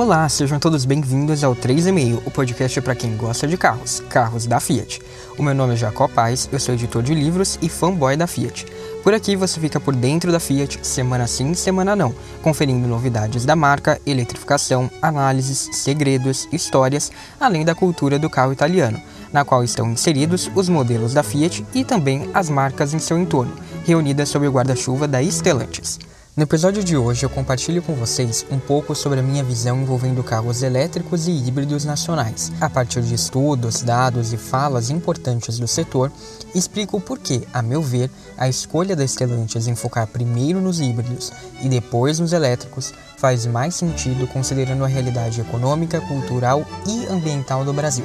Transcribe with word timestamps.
Olá, 0.00 0.26
sejam 0.30 0.58
todos 0.58 0.86
bem-vindos 0.86 1.44
ao 1.44 1.54
3,5, 1.54 2.22
o 2.24 2.30
podcast 2.30 2.80
para 2.80 2.94
quem 2.94 3.18
gosta 3.18 3.46
de 3.46 3.58
carros, 3.58 4.00
carros 4.08 4.46
da 4.46 4.58
Fiat. 4.58 4.98
O 5.36 5.42
meu 5.42 5.54
nome 5.54 5.74
é 5.74 5.76
Jacó 5.76 6.08
Paz, 6.08 6.48
eu 6.50 6.58
sou 6.58 6.74
editor 6.74 7.02
de 7.02 7.12
livros 7.14 7.58
e 7.60 7.68
fanboy 7.68 8.16
da 8.16 8.26
Fiat. 8.26 8.64
Por 9.04 9.12
aqui 9.12 9.36
você 9.36 9.60
fica 9.60 9.78
por 9.78 9.94
dentro 9.94 10.32
da 10.32 10.40
Fiat, 10.40 10.78
semana 10.82 11.26
sim, 11.26 11.52
semana 11.52 11.94
não, 11.94 12.14
conferindo 12.40 12.88
novidades 12.88 13.44
da 13.44 13.54
marca, 13.54 14.00
eletrificação, 14.06 14.90
análises, 15.02 15.68
segredos, 15.72 16.48
histórias, 16.50 17.12
além 17.38 17.62
da 17.62 17.74
cultura 17.74 18.18
do 18.18 18.30
carro 18.30 18.54
italiano, 18.54 18.98
na 19.30 19.44
qual 19.44 19.62
estão 19.62 19.90
inseridos 19.90 20.50
os 20.54 20.70
modelos 20.70 21.12
da 21.12 21.22
Fiat 21.22 21.62
e 21.74 21.84
também 21.84 22.30
as 22.32 22.48
marcas 22.48 22.94
em 22.94 22.98
seu 22.98 23.18
entorno, 23.18 23.52
reunidas 23.84 24.30
sob 24.30 24.48
o 24.48 24.50
guarda-chuva 24.50 25.06
da 25.06 25.22
Stellantis. 25.22 25.98
No 26.36 26.44
episódio 26.44 26.84
de 26.84 26.96
hoje 26.96 27.26
eu 27.26 27.28
compartilho 27.28 27.82
com 27.82 27.92
vocês 27.94 28.46
um 28.52 28.58
pouco 28.58 28.94
sobre 28.94 29.18
a 29.18 29.22
minha 29.22 29.42
visão 29.42 29.82
envolvendo 29.82 30.22
carros 30.22 30.62
elétricos 30.62 31.26
e 31.26 31.32
híbridos 31.32 31.84
nacionais. 31.84 32.52
A 32.60 32.70
partir 32.70 33.02
de 33.02 33.14
estudos, 33.14 33.82
dados 33.82 34.32
e 34.32 34.36
falas 34.36 34.90
importantes 34.90 35.58
do 35.58 35.66
setor, 35.66 36.10
explico 36.54 36.98
o 36.98 37.00
porquê, 37.00 37.42
a 37.52 37.60
meu 37.60 37.82
ver, 37.82 38.08
a 38.38 38.48
escolha 38.48 38.94
da 38.94 39.06
Stellantis 39.06 39.66
em 39.66 39.74
focar 39.74 40.06
primeiro 40.06 40.60
nos 40.60 40.80
híbridos 40.80 41.32
e 41.60 41.68
depois 41.68 42.20
nos 42.20 42.32
elétricos 42.32 42.94
faz 43.16 43.44
mais 43.44 43.74
sentido 43.74 44.26
considerando 44.28 44.84
a 44.84 44.88
realidade 44.88 45.40
econômica, 45.40 46.00
cultural 46.00 46.64
e 46.86 47.06
ambiental 47.06 47.64
do 47.64 47.72
Brasil, 47.72 48.04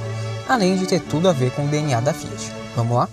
além 0.49 0.77
de 0.77 0.87
ter 0.87 0.99
tudo 0.99 1.29
a 1.29 1.31
ver 1.31 1.51
com 1.51 1.65
o 1.65 1.69
DNA 1.69 2.01
da 2.01 2.11
Fiat. 2.11 2.51
Vamos 2.75 2.97
lá? 2.97 3.09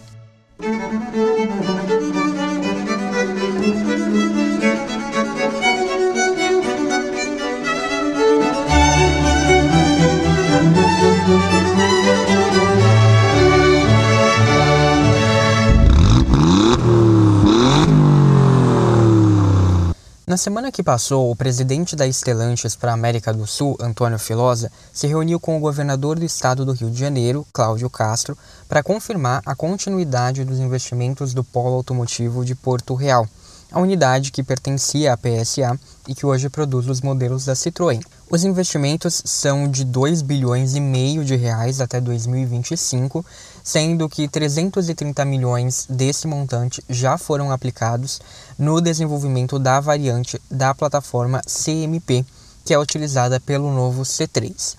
Na 20.33 20.39
semana 20.39 20.73
que 20.73 20.83
passou, 20.83 21.31
o 21.31 21.37
presidente 21.37 21.95
da 21.95 22.11
Stellantis 22.11 22.75
para 22.75 22.91
a 22.91 22.95
América 22.95 23.35
do 23.35 23.47
Sul, 23.47 23.77
Antônio 23.79 24.19
Filosa, 24.19 24.73
se 24.91 25.07
reuniu 25.07 25.39
com 25.39 25.59
o 25.59 25.61
governador 25.61 26.19
do 26.19 26.25
estado 26.25 26.65
do 26.65 26.73
Rio 26.73 26.91
de 26.91 26.99
Janeiro, 26.99 27.47
Cláudio 27.53 27.91
Castro, 27.91 28.35
para 28.67 28.83
confirmar 28.83 29.43
a 29.45 29.55
continuidade 29.55 30.43
dos 30.43 30.59
investimentos 30.59 31.35
do 31.35 31.45
polo 31.45 31.75
automotivo 31.75 32.47
de 32.47 32.55
Porto 32.55 32.95
Real, 32.95 33.29
a 33.71 33.79
unidade 33.79 34.33
que 34.33 34.43
pertencia 34.43 35.13
à 35.13 35.19
PSA 35.19 35.79
e 36.09 36.15
que 36.15 36.25
hoje 36.25 36.49
produz 36.49 36.89
os 36.89 37.03
modelos 37.03 37.45
da 37.45 37.53
Citroën. 37.53 38.01
Os 38.31 38.43
investimentos 38.43 39.21
são 39.27 39.69
de 39.69 39.85
2 39.85 40.23
bilhões 40.23 40.75
e 40.75 40.81
meio 40.81 41.27
de 41.27 41.37
reais 41.37 41.79
até 41.79 42.01
2025 42.01 43.23
sendo 43.63 44.09
que 44.09 44.29
330 44.29 45.25
milhões 45.25 45.87
desse 45.89 46.27
montante 46.27 46.83
já 46.89 47.17
foram 47.17 47.51
aplicados 47.51 48.21
no 48.59 48.81
desenvolvimento 48.81 49.59
da 49.59 49.81
variante 49.81 50.41
da 50.51 50.75
plataforma 50.75 51.41
CMP, 51.47 52.25
que 52.65 52.75
é 52.75 52.79
utilizada 52.79 53.41
pelo 53.41 53.71
novo 53.73 54.03
C3. 54.03 54.77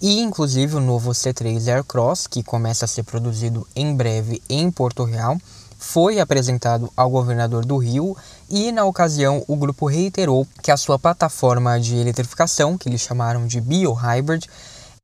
E 0.00 0.20
inclusive 0.20 0.76
o 0.76 0.80
novo 0.80 1.12
C3 1.12 1.68
Aircross, 1.68 2.26
que 2.26 2.42
começa 2.42 2.84
a 2.84 2.88
ser 2.88 3.02
produzido 3.02 3.66
em 3.74 3.94
breve 3.94 4.42
em 4.48 4.70
Porto 4.70 5.04
Real, 5.04 5.38
foi 5.78 6.18
apresentado 6.20 6.90
ao 6.96 7.10
governador 7.10 7.64
do 7.64 7.76
Rio 7.76 8.16
e, 8.48 8.72
na 8.72 8.84
ocasião, 8.84 9.44
o 9.46 9.56
grupo 9.56 9.86
reiterou 9.86 10.46
que 10.62 10.70
a 10.70 10.76
sua 10.76 10.98
plataforma 10.98 11.78
de 11.78 11.96
eletrificação, 11.96 12.76
que 12.78 12.88
eles 12.88 13.00
chamaram 13.00 13.46
de 13.46 13.60
BioHybrid, 13.60 14.46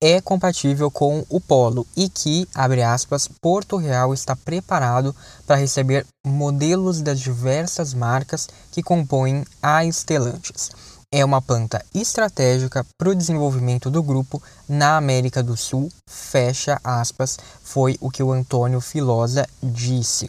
é 0.03 0.21
compatível 0.21 0.91
com 0.91 1.25
o 1.29 1.41
Polo 1.41 1.87
e 1.97 2.09
que, 2.09 2.49
abre 2.53 2.83
aspas, 2.83 3.29
Porto 3.41 3.77
Real 3.77 4.13
está 4.13 4.35
preparado 4.35 5.15
para 5.47 5.55
receber 5.55 6.05
modelos 6.27 7.01
das 7.01 7.21
diversas 7.21 7.95
marcas 7.95 8.49
que 8.73 8.83
compõem 8.83 9.45
a 9.63 9.85
Stellantis. 9.85 10.73
É 11.13 11.25
uma 11.25 11.41
planta 11.41 11.85
estratégica 11.95 12.85
para 12.99 13.11
o 13.11 13.15
desenvolvimento 13.15 13.93
do 13.93 14.03
grupo 14.03 14.43
na 14.69 14.97
América 14.97 15.41
do 15.41 15.57
Sul, 15.57 15.89
fecha 16.05 16.81
aspas, 16.83 17.39
foi 17.63 17.97
o 18.01 18.11
que 18.11 18.25
o 18.25 18.33
Antônio 18.33 18.81
Filosa 18.81 19.47
disse. 19.63 20.29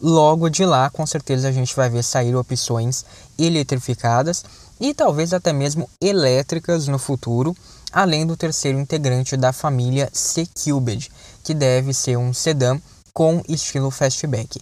Logo 0.00 0.48
de 0.48 0.64
lá, 0.64 0.88
com 0.88 1.06
certeza 1.06 1.48
a 1.48 1.52
gente 1.52 1.76
vai 1.76 1.90
ver 1.90 2.02
sair 2.02 2.34
opções 2.34 3.04
eletrificadas 3.38 4.42
e 4.80 4.94
talvez 4.94 5.34
até 5.34 5.52
mesmo 5.52 5.88
elétricas 6.00 6.88
no 6.88 6.98
futuro, 6.98 7.54
além 7.92 8.26
do 8.26 8.36
terceiro 8.36 8.78
integrante 8.78 9.36
da 9.36 9.52
família 9.52 10.08
C-Cubed, 10.12 11.10
que 11.44 11.54
deve 11.54 11.92
ser 11.92 12.16
um 12.16 12.32
sedã 12.32 12.80
com 13.12 13.42
estilo 13.48 13.90
fastback. 13.90 14.60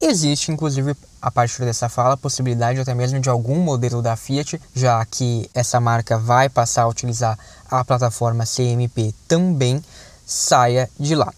Existe, 0.00 0.52
inclusive, 0.52 0.94
a 1.22 1.30
partir 1.30 1.64
dessa 1.64 1.88
fala, 1.88 2.14
a 2.14 2.18
possibilidade 2.18 2.78
até 2.78 2.94
mesmo 2.94 3.18
de 3.18 3.30
algum 3.30 3.58
modelo 3.58 4.02
da 4.02 4.14
Fiat, 4.14 4.60
já 4.74 5.04
que 5.06 5.48
essa 5.54 5.80
marca 5.80 6.18
vai 6.18 6.50
passar 6.50 6.82
a 6.82 6.88
utilizar 6.88 7.38
a 7.70 7.82
plataforma 7.82 8.44
CMP 8.44 9.14
também, 9.26 9.82
saia 10.26 10.90
de 11.00 11.14
lá. 11.14 11.32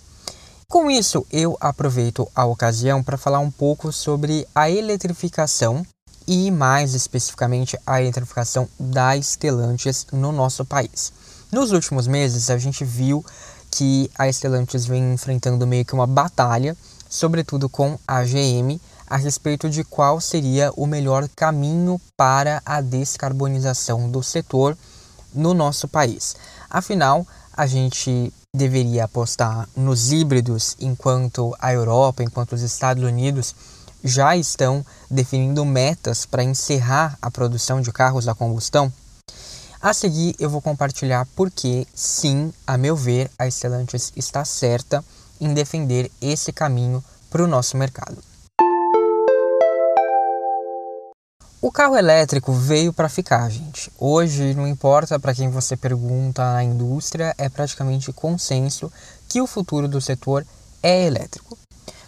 Com 0.68 0.90
isso, 0.90 1.24
eu 1.32 1.56
aproveito 1.60 2.28
a 2.34 2.44
ocasião 2.44 3.02
para 3.02 3.16
falar 3.16 3.38
um 3.38 3.50
pouco 3.50 3.92
sobre 3.92 4.46
a 4.54 4.68
eletrificação 4.68 5.86
e, 6.26 6.50
mais 6.50 6.94
especificamente, 6.94 7.78
a 7.86 8.02
eletrificação 8.02 8.68
da 8.78 9.18
Stellantis 9.18 10.06
no 10.12 10.30
nosso 10.32 10.64
país. 10.64 11.12
Nos 11.50 11.72
últimos 11.72 12.06
meses, 12.06 12.50
a 12.50 12.58
gente 12.58 12.84
viu 12.84 13.24
que 13.70 14.10
a 14.18 14.30
Stellantis 14.30 14.84
vem 14.84 15.14
enfrentando 15.14 15.66
meio 15.66 15.82
que 15.82 15.94
uma 15.94 16.06
batalha, 16.06 16.76
sobretudo 17.08 17.70
com 17.70 17.98
a 18.06 18.22
GM, 18.22 18.78
a 19.06 19.16
respeito 19.16 19.70
de 19.70 19.82
qual 19.82 20.20
seria 20.20 20.70
o 20.76 20.86
melhor 20.86 21.26
caminho 21.34 21.98
para 22.14 22.60
a 22.66 22.82
descarbonização 22.82 24.10
do 24.10 24.22
setor 24.22 24.76
no 25.34 25.54
nosso 25.54 25.88
país. 25.88 26.36
Afinal, 26.68 27.26
a 27.56 27.66
gente 27.66 28.30
deveria 28.54 29.04
apostar 29.04 29.66
nos 29.74 30.12
híbridos, 30.12 30.76
enquanto 30.78 31.56
a 31.58 31.72
Europa, 31.72 32.22
enquanto 32.22 32.52
os 32.52 32.60
Estados 32.60 33.02
Unidos 33.02 33.54
já 34.04 34.36
estão 34.36 34.84
definindo 35.10 35.64
metas 35.64 36.26
para 36.26 36.44
encerrar 36.44 37.16
a 37.22 37.30
produção 37.30 37.80
de 37.80 37.90
carros 37.90 38.28
a 38.28 38.34
combustão? 38.34 38.92
A 39.80 39.92
seguir, 39.92 40.34
eu 40.40 40.50
vou 40.50 40.60
compartilhar 40.60 41.24
porque, 41.36 41.86
sim, 41.94 42.52
a 42.66 42.76
meu 42.76 42.96
ver, 42.96 43.30
a 43.38 43.48
Stellantis 43.48 44.12
está 44.16 44.44
certa 44.44 45.04
em 45.40 45.54
defender 45.54 46.10
esse 46.20 46.52
caminho 46.52 47.02
para 47.30 47.44
o 47.44 47.46
nosso 47.46 47.76
mercado. 47.76 48.18
O 51.62 51.70
carro 51.70 51.96
elétrico 51.96 52.52
veio 52.52 52.92
para 52.92 53.08
ficar, 53.08 53.48
gente. 53.50 53.88
Hoje, 53.96 54.52
não 54.52 54.66
importa 54.66 55.16
para 55.18 55.34
quem 55.34 55.48
você 55.48 55.76
pergunta 55.76 56.42
na 56.54 56.64
indústria, 56.64 57.32
é 57.38 57.48
praticamente 57.48 58.12
consenso 58.12 58.92
que 59.28 59.40
o 59.40 59.46
futuro 59.46 59.86
do 59.86 60.00
setor 60.00 60.44
é 60.82 61.04
elétrico. 61.04 61.56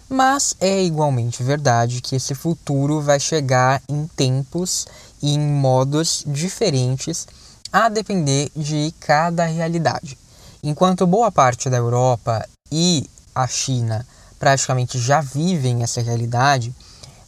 Mas 0.09 0.56
é 0.59 0.82
igualmente 0.82 1.41
verdade 1.44 2.00
que 2.00 2.16
esse 2.16 2.34
futuro 2.34 3.00
vai 3.00 3.20
chegar 3.20 3.80
em 3.88 4.09
tempos 4.09 4.88
e 5.22 5.34
em 5.34 5.38
modos 5.38 6.25
diferentes 6.26 7.28
a 7.72 7.88
depender 7.88 8.50
de 8.54 8.92
cada 8.98 9.44
realidade. 9.44 10.19
Enquanto 10.62 11.06
boa 11.06 11.31
parte 11.31 11.70
da 11.70 11.76
Europa 11.76 12.47
e 12.70 13.08
a 13.34 13.47
China 13.47 14.06
praticamente 14.39 14.98
já 14.98 15.21
vivem 15.21 15.83
essa 15.83 16.00
realidade, 16.00 16.74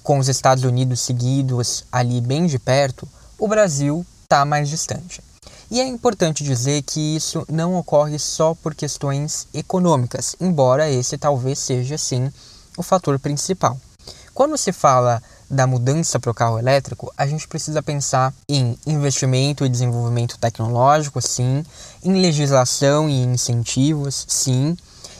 com 0.02 0.18
os 0.18 0.28
Estados 0.28 0.64
Unidos 0.64 1.00
seguidos 1.00 1.84
ali 1.92 2.20
bem 2.20 2.46
de 2.46 2.58
perto, 2.58 3.06
o 3.38 3.46
Brasil 3.46 4.04
está 4.22 4.44
mais 4.44 4.68
distante. 4.68 5.22
E 5.70 5.80
é 5.80 5.86
importante 5.86 6.44
dizer 6.44 6.82
que 6.82 7.16
isso 7.16 7.46
não 7.48 7.76
ocorre 7.76 8.18
só 8.18 8.54
por 8.54 8.74
questões 8.74 9.46
econômicas, 9.54 10.36
embora 10.40 10.90
esse 10.90 11.16
talvez 11.16 11.58
seja 11.58 11.96
sim 11.96 12.30
o 12.76 12.82
fator 12.82 13.18
principal. 13.18 13.78
Quando 14.34 14.56
se 14.58 14.72
fala 14.72 15.22
da 15.52 15.66
mudança 15.66 16.18
para 16.18 16.30
o 16.30 16.34
carro 16.34 16.58
elétrico, 16.58 17.12
a 17.16 17.26
gente 17.26 17.46
precisa 17.46 17.82
pensar 17.82 18.32
em 18.48 18.76
investimento 18.86 19.66
e 19.66 19.68
desenvolvimento 19.68 20.38
tecnológico, 20.38 21.20
sim, 21.20 21.62
em 22.02 22.20
legislação 22.20 23.06
e 23.08 23.22
incentivos, 23.22 24.24
sim, 24.26 24.74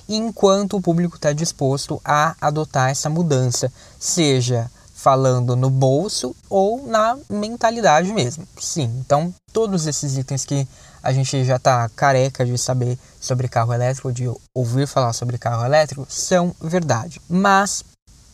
enquanto 0.08 0.78
o 0.78 0.80
público 0.80 1.16
está 1.16 1.34
disposto 1.34 2.00
a 2.02 2.34
adotar 2.40 2.88
essa 2.88 3.10
mudança, 3.10 3.70
seja 4.00 4.70
falando 4.94 5.54
no 5.54 5.68
bolso 5.68 6.34
ou 6.48 6.86
na 6.86 7.18
mentalidade 7.28 8.10
mesmo. 8.12 8.46
Sim, 8.58 8.90
então 9.04 9.34
todos 9.52 9.86
esses 9.86 10.16
itens 10.16 10.44
que 10.44 10.66
a 11.02 11.12
gente 11.12 11.44
já 11.44 11.56
está 11.56 11.88
careca 11.90 12.46
de 12.46 12.56
saber 12.56 12.96
sobre 13.20 13.48
carro 13.48 13.74
elétrico, 13.74 14.12
de 14.12 14.30
ouvir 14.54 14.86
falar 14.86 15.12
sobre 15.12 15.36
carro 15.36 15.64
elétrico, 15.64 16.06
são 16.08 16.54
verdade. 16.60 17.20
Mas 17.28 17.84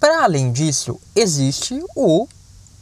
para 0.01 0.23
além 0.23 0.53
disso, 0.53 1.01
existe 1.15 1.83
o, 1.97 2.27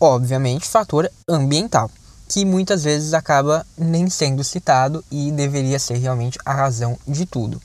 obviamente, 0.00 0.66
fator 0.66 1.10
ambiental. 1.28 1.90
que 2.28 2.44
muitas 2.44 2.82
vezes 2.82 3.14
acaba 3.14 3.64
nem 3.78 4.10
sendo 4.10 4.42
citado 4.42 5.04
e 5.12 5.30
deveria 5.30 5.78
ser 5.78 5.96
realmente 5.98 6.38
a 6.44 6.52
razão 6.52 6.98
de 7.06 7.24
tudo. 7.24 7.62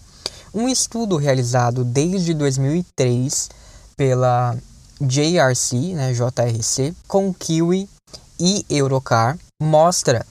Um 0.53 0.69
estudo 0.69 1.17
realizado 1.17 1.83
desde 1.83 2.33
2003 2.35 3.49
pela 3.97 4.55
JRC, 5.01 5.95
né, 5.95 6.13
JRC, 6.13 6.93
com 7.07 7.33
Kiwi 7.33 7.89
e 8.39 8.63
Eurocar, 8.69 9.35
mostra 9.59 10.25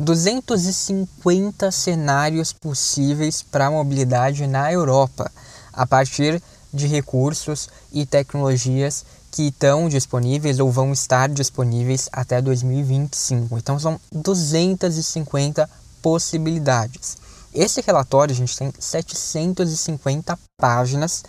250 0.00 1.70
cenários 1.70 2.52
possíveis 2.52 3.42
para 3.42 3.66
a 3.66 3.70
mobilidade 3.70 4.46
na 4.46 4.70
Europa, 4.72 5.30
a 5.72 5.86
partir 5.86 6.42
de 6.72 6.86
recursos 6.86 7.68
e 7.92 8.06
tecnologias 8.06 9.04
que 9.30 9.48
estão 9.48 9.88
disponíveis 9.88 10.58
ou 10.58 10.70
vão 10.70 10.92
estar 10.92 11.28
disponíveis 11.28 12.08
até 12.12 12.40
2025. 12.40 13.56
Então 13.58 13.78
são 13.78 14.00
250 14.12 15.68
possibilidades. 16.02 17.16
Esse 17.54 17.80
relatório, 17.80 18.32
a 18.32 18.36
gente 18.36 18.56
tem 18.56 18.72
750 18.78 20.38
páginas, 20.56 21.24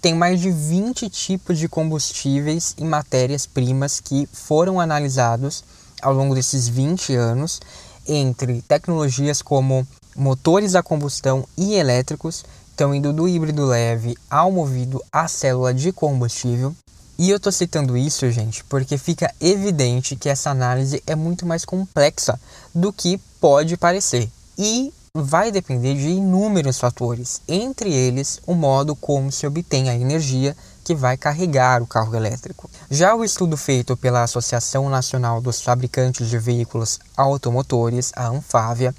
tem 0.00 0.14
mais 0.14 0.40
de 0.40 0.50
20 0.50 1.10
tipos 1.10 1.58
de 1.58 1.68
combustíveis 1.68 2.74
e 2.78 2.84
matérias-primas 2.84 4.00
que 4.00 4.28
foram 4.32 4.80
analisados 4.80 5.64
ao 6.00 6.14
longo 6.14 6.34
desses 6.34 6.68
20 6.68 7.14
anos, 7.14 7.60
entre 8.06 8.62
tecnologias 8.62 9.42
como 9.42 9.86
motores 10.16 10.74
a 10.74 10.82
combustão 10.82 11.46
e 11.56 11.74
elétricos, 11.74 12.44
estão 12.78 12.94
indo 12.94 13.12
do 13.12 13.26
híbrido 13.26 13.66
leve 13.66 14.16
ao 14.30 14.52
movido 14.52 15.02
à 15.10 15.26
célula 15.26 15.74
de 15.74 15.90
combustível. 15.90 16.72
E 17.18 17.28
eu 17.28 17.38
estou 17.38 17.50
citando 17.50 17.96
isso, 17.96 18.30
gente, 18.30 18.62
porque 18.62 18.96
fica 18.96 19.34
evidente 19.40 20.14
que 20.14 20.28
essa 20.28 20.50
análise 20.50 21.02
é 21.04 21.16
muito 21.16 21.44
mais 21.44 21.64
complexa 21.64 22.38
do 22.72 22.92
que 22.92 23.18
pode 23.40 23.76
parecer. 23.76 24.30
E 24.56 24.94
vai 25.12 25.50
depender 25.50 25.94
de 25.94 26.08
inúmeros 26.08 26.78
fatores, 26.78 27.42
entre 27.48 27.92
eles 27.92 28.40
o 28.46 28.54
modo 28.54 28.94
como 28.94 29.32
se 29.32 29.44
obtém 29.44 29.90
a 29.90 29.96
energia 29.96 30.56
que 30.84 30.94
vai 30.94 31.16
carregar 31.16 31.82
o 31.82 31.86
carro 31.86 32.14
elétrico. 32.14 32.70
Já 32.88 33.12
o 33.12 33.24
estudo 33.24 33.56
feito 33.56 33.96
pela 33.96 34.22
Associação 34.22 34.88
Nacional 34.88 35.40
dos 35.40 35.60
Fabricantes 35.60 36.28
de 36.28 36.38
Veículos 36.38 37.00
Automotores, 37.16 38.12
a 38.14 38.28
Anfávia, 38.28 38.94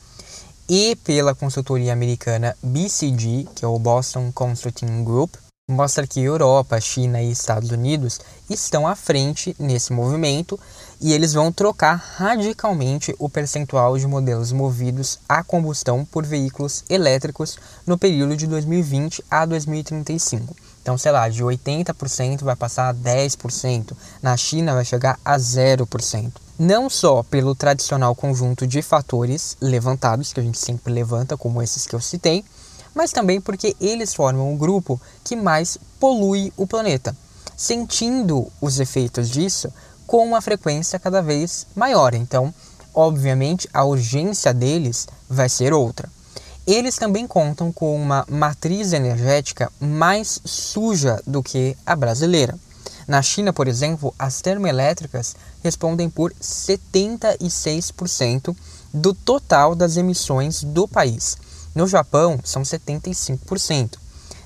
e 0.69 0.95
pela 0.98 1.33
consultoria 1.33 1.92
americana 1.92 2.56
BCG, 2.62 3.48
que 3.56 3.66
é 3.66 3.68
o 3.68 3.80
Boston 3.80 4.31
Consulting 4.31 5.04
Group, 5.04 5.33
mostra 5.68 6.06
que 6.06 6.21
Europa, 6.21 6.80
China 6.80 7.21
e 7.21 7.31
Estados 7.31 7.71
Unidos 7.71 8.19
estão 8.50 8.88
à 8.88 8.95
frente 8.95 9.56
nesse 9.60 9.92
movimento 9.92 10.60
e 11.01 11.13
eles 11.13 11.33
vão 11.33 11.51
trocar 11.51 11.95
radicalmente 11.95 13.16
o 13.18 13.30
percentual 13.30 13.98
de 13.98 14.06
modelos 14.06 14.51
movidos 14.51 15.19
a 15.27 15.44
combustão 15.44 16.06
por 16.06 16.25
veículos 16.25 16.83
elétricos 16.89 17.57
no 17.86 17.98
período 17.98 18.36
de 18.36 18.45
2020 18.45 19.24
a 19.30 19.45
2035. 19.45 20.56
Então, 20.89 20.97
sei 20.97 21.12
lá, 21.12 21.30
de 21.30 21.44
80% 21.44 22.44
vai 22.44 22.56
passar 22.56 22.89
a 22.89 22.94
10%, 22.95 23.95
na 24.24 24.36
China 24.36 24.74
vai 24.74 24.83
chegar 24.83 25.19
a 25.24 25.38
0%. 25.38 26.31
Não 26.57 26.89
só 26.89 27.21
pelo 27.21 27.53
tradicional 27.53 28.15
conjunto 28.15 28.65
de 28.65 28.81
fatores 28.81 29.56
levantados, 29.62 30.33
que 30.33 30.39
a 30.39 30.44
gente 30.44 30.57
sempre 30.57 30.91
levanta, 30.91 31.38
como 31.38 31.62
esses 31.62 31.86
que 31.86 31.94
eu 31.94 32.01
citei, 32.01 32.44
mas 32.95 33.12
também 33.12 33.39
porque 33.39 33.75
eles 33.80 34.15
formam 34.15 34.51
o 34.51 34.57
grupo 34.57 35.00
que 35.24 35.36
mais 35.36 35.77
polui 36.00 36.51
o 36.57 36.65
planeta, 36.65 37.15
sentindo 37.56 38.51
os 38.59 38.80
efeitos 38.80 39.30
disso 39.30 39.71
com 40.07 40.25
uma 40.25 40.41
frequência 40.41 40.97
cada 40.97 41.21
vez 41.21 41.68
maior. 41.75 42.15
Então, 42.15 42.51
obviamente, 42.95 43.69
a 43.71 43.83
urgência 43.83 44.51
deles 44.56 45.07
vai 45.30 45.50
ser 45.50 45.71
outra. 45.71 46.09
Eles 46.71 46.98
também 46.98 47.25
contam 47.25 47.71
com 47.71 47.95
uma 47.95 48.24
matriz 48.30 48.94
energética 48.94 49.71
mais 49.80 50.39
suja 50.45 51.19
do 51.25 51.42
que 51.42 51.75
a 51.83 51.95
brasileira. 51.95 52.56
Na 53.07 53.24
China, 53.24 53.51
por 53.51 53.68
exemplo, 53.68 54.13
as 54.19 54.39
termoelétricas 54.39 55.36
respondem 55.63 56.12
por 56.12 56.31
76% 56.33 58.56
do 58.94 59.16
total 59.16 59.74
das 59.74 59.98
emissões 59.98 60.63
do 60.63 60.88
país. 60.88 61.38
No 61.74 61.88
Japão, 61.88 62.39
são 62.44 62.62
75%. 62.62 63.98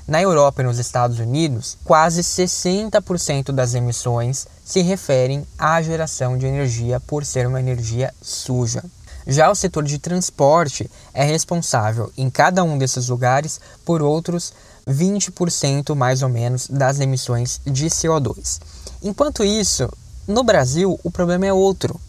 Na 0.07 0.21
Europa 0.21 0.61
e 0.61 0.65
nos 0.65 0.79
Estados 0.79 1.19
Unidos, 1.19 1.77
quase 1.83 2.21
60% 2.21 3.51
das 3.51 3.73
emissões 3.73 4.47
se 4.63 4.81
referem 4.81 5.45
à 5.59 5.81
geração 5.81 6.37
de 6.37 6.45
energia 6.45 7.01
por 7.01 7.25
ser 7.25 7.47
uma 7.47 7.59
energia 7.59 8.13
suja. 8.21 8.81
Já 9.25 9.49
o 9.49 9.55
setor 9.55 9.83
de 9.83 9.97
transporte 9.97 10.89
é 11.13 11.23
responsável 11.23 12.11
em 12.17 12.29
cada 12.29 12.63
um 12.63 12.77
desses 12.77 13.07
lugares 13.07 13.59
por 13.85 14.01
outros 14.01 14.53
20% 14.87 15.95
mais 15.95 16.21
ou 16.21 16.29
menos 16.29 16.67
das 16.67 16.99
emissões 16.99 17.61
de 17.65 17.85
CO2. 17.85 18.59
Enquanto 19.01 19.43
isso, 19.43 19.89
no 20.27 20.43
Brasil 20.43 20.99
o 21.03 21.11
problema 21.11 21.45
é 21.45 21.53
outro, 21.53 21.99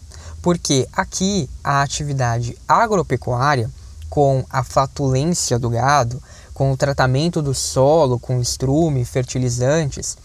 porque 0.41 0.87
aqui 0.93 1.49
a 1.63 1.81
atividade 1.81 2.57
agropecuária, 2.67 3.69
com 4.09 4.45
a 4.49 4.63
flatulência 4.63 5.57
do 5.57 5.69
gado, 5.69 6.21
com 6.53 6.71
o 6.71 6.77
tratamento 6.77 7.41
do 7.41 7.53
solo 7.53 8.17
com 8.19 8.39
estrume, 8.39 9.03
fertilizantes, 9.03 10.17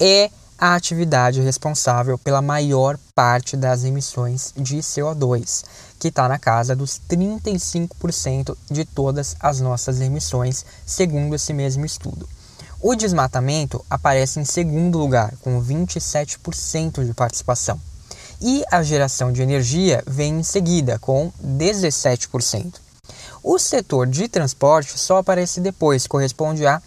é 0.00 0.30
a 0.60 0.74
atividade 0.74 1.40
responsável 1.40 2.18
pela 2.18 2.42
maior 2.42 2.98
parte 3.14 3.56
das 3.56 3.82
emissões 3.82 4.52
de 4.54 4.76
CO2, 4.76 5.64
que 5.98 6.08
está 6.08 6.28
na 6.28 6.38
casa 6.38 6.76
dos 6.76 7.00
35% 7.08 8.54
de 8.70 8.84
todas 8.84 9.34
as 9.40 9.58
nossas 9.62 10.02
emissões, 10.02 10.66
segundo 10.84 11.34
esse 11.34 11.54
mesmo 11.54 11.86
estudo. 11.86 12.28
O 12.78 12.94
desmatamento 12.94 13.82
aparece 13.88 14.38
em 14.38 14.44
segundo 14.44 14.98
lugar, 14.98 15.32
com 15.40 15.62
27% 15.62 17.06
de 17.06 17.14
participação. 17.14 17.80
E 18.38 18.62
a 18.70 18.82
geração 18.82 19.32
de 19.32 19.40
energia 19.40 20.04
vem 20.06 20.40
em 20.40 20.42
seguida, 20.42 20.98
com 20.98 21.32
17%. 21.42 22.74
O 23.42 23.58
setor 23.58 24.06
de 24.06 24.28
transporte 24.28 24.98
só 24.98 25.18
aparece 25.18 25.58
depois, 25.58 26.06
corresponde 26.06 26.66
a 26.66 26.82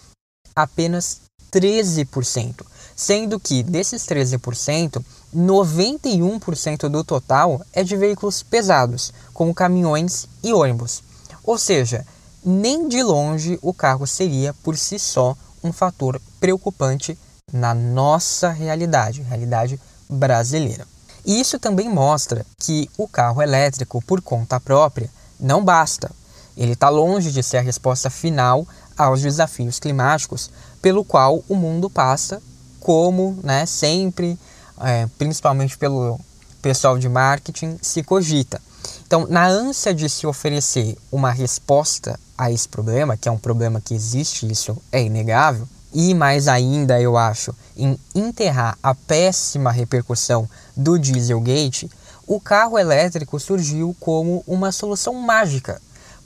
apenas 0.56 1.22
13%, 1.52 2.64
sendo 2.96 3.40
que 3.40 3.64
desses 3.64 4.04
13%, 4.06 5.04
91% 5.36 6.90
do 6.90 7.04
total 7.04 7.62
é 7.74 7.84
de 7.84 7.96
veículos 7.96 8.44
pesados, 8.44 9.14
como 9.34 9.54
caminhões 9.54 10.28
e 10.44 10.54
ônibus. 10.54 11.02
Ou 11.44 11.58
seja, 11.58 12.06
nem 12.44 12.88
de 12.88 13.02
longe 13.02 13.58
o 13.62 13.74
carro 13.74 14.06
seria 14.06 14.54
por 14.64 14.78
si 14.78 15.00
só 15.00 15.36
um 15.64 15.72
fator 15.72 16.22
preocupante 16.40 17.18
na 17.52 17.74
nossa 17.74 18.50
realidade, 18.50 19.22
realidade 19.22 19.80
brasileira. 20.10 20.86
E 21.26 21.40
isso 21.40 21.58
também 21.58 21.90
mostra 21.90 22.46
que 22.58 22.90
o 22.98 23.08
carro 23.08 23.42
elétrico 23.42 24.02
por 24.02 24.22
conta 24.22 24.60
própria 24.60 25.10
não 25.40 25.64
basta, 25.64 26.12
ele 26.56 26.74
está 26.74 26.90
longe 26.90 27.32
de 27.32 27.42
ser 27.42 27.58
a 27.58 27.62
resposta 27.62 28.10
final 28.10 28.68
aos 28.98 29.22
desafios 29.22 29.80
climáticos 29.80 30.52
pelo 30.82 31.04
qual 31.04 31.44
o 31.50 31.56
mundo 31.56 31.90
passa, 31.90 32.42
como 32.84 33.40
né, 33.42 33.66
sempre, 33.66 34.38
é, 34.82 35.08
principalmente 35.18 35.78
pelo 35.78 36.20
pessoal 36.62 36.98
de 36.98 37.08
marketing, 37.08 37.80
se 37.82 38.04
cogita. 38.04 38.62
Então, 39.08 39.26
na 39.28 39.48
ânsia 39.48 39.94
de 39.94 40.10
se 40.10 40.28
oferecer 40.28 40.98
uma 41.12 41.32
resposta 41.32 42.20
a 42.38 42.52
esse 42.52 42.68
problema, 42.68 43.16
que 43.16 43.30
é 43.30 43.32
um 43.32 43.38
problema 43.38 43.80
que 43.80 43.94
existe, 43.94 44.52
isso 44.52 44.78
é 44.92 45.02
inegável, 45.02 45.68
e 45.94 46.14
mais 46.14 46.48
ainda, 46.48 47.00
eu 47.00 47.16
acho, 47.16 47.56
em 47.78 47.98
enterrar 48.14 48.78
a 48.84 48.94
péssima 48.94 49.72
repercussão 49.72 50.50
do 50.76 51.00
Dieselgate, 51.00 51.90
o 52.28 52.40
carro 52.40 52.78
elétrico 52.78 53.40
surgiu 53.40 53.96
como 54.00 54.44
uma 54.46 54.72
solução 54.72 55.14
mágica 55.14 55.80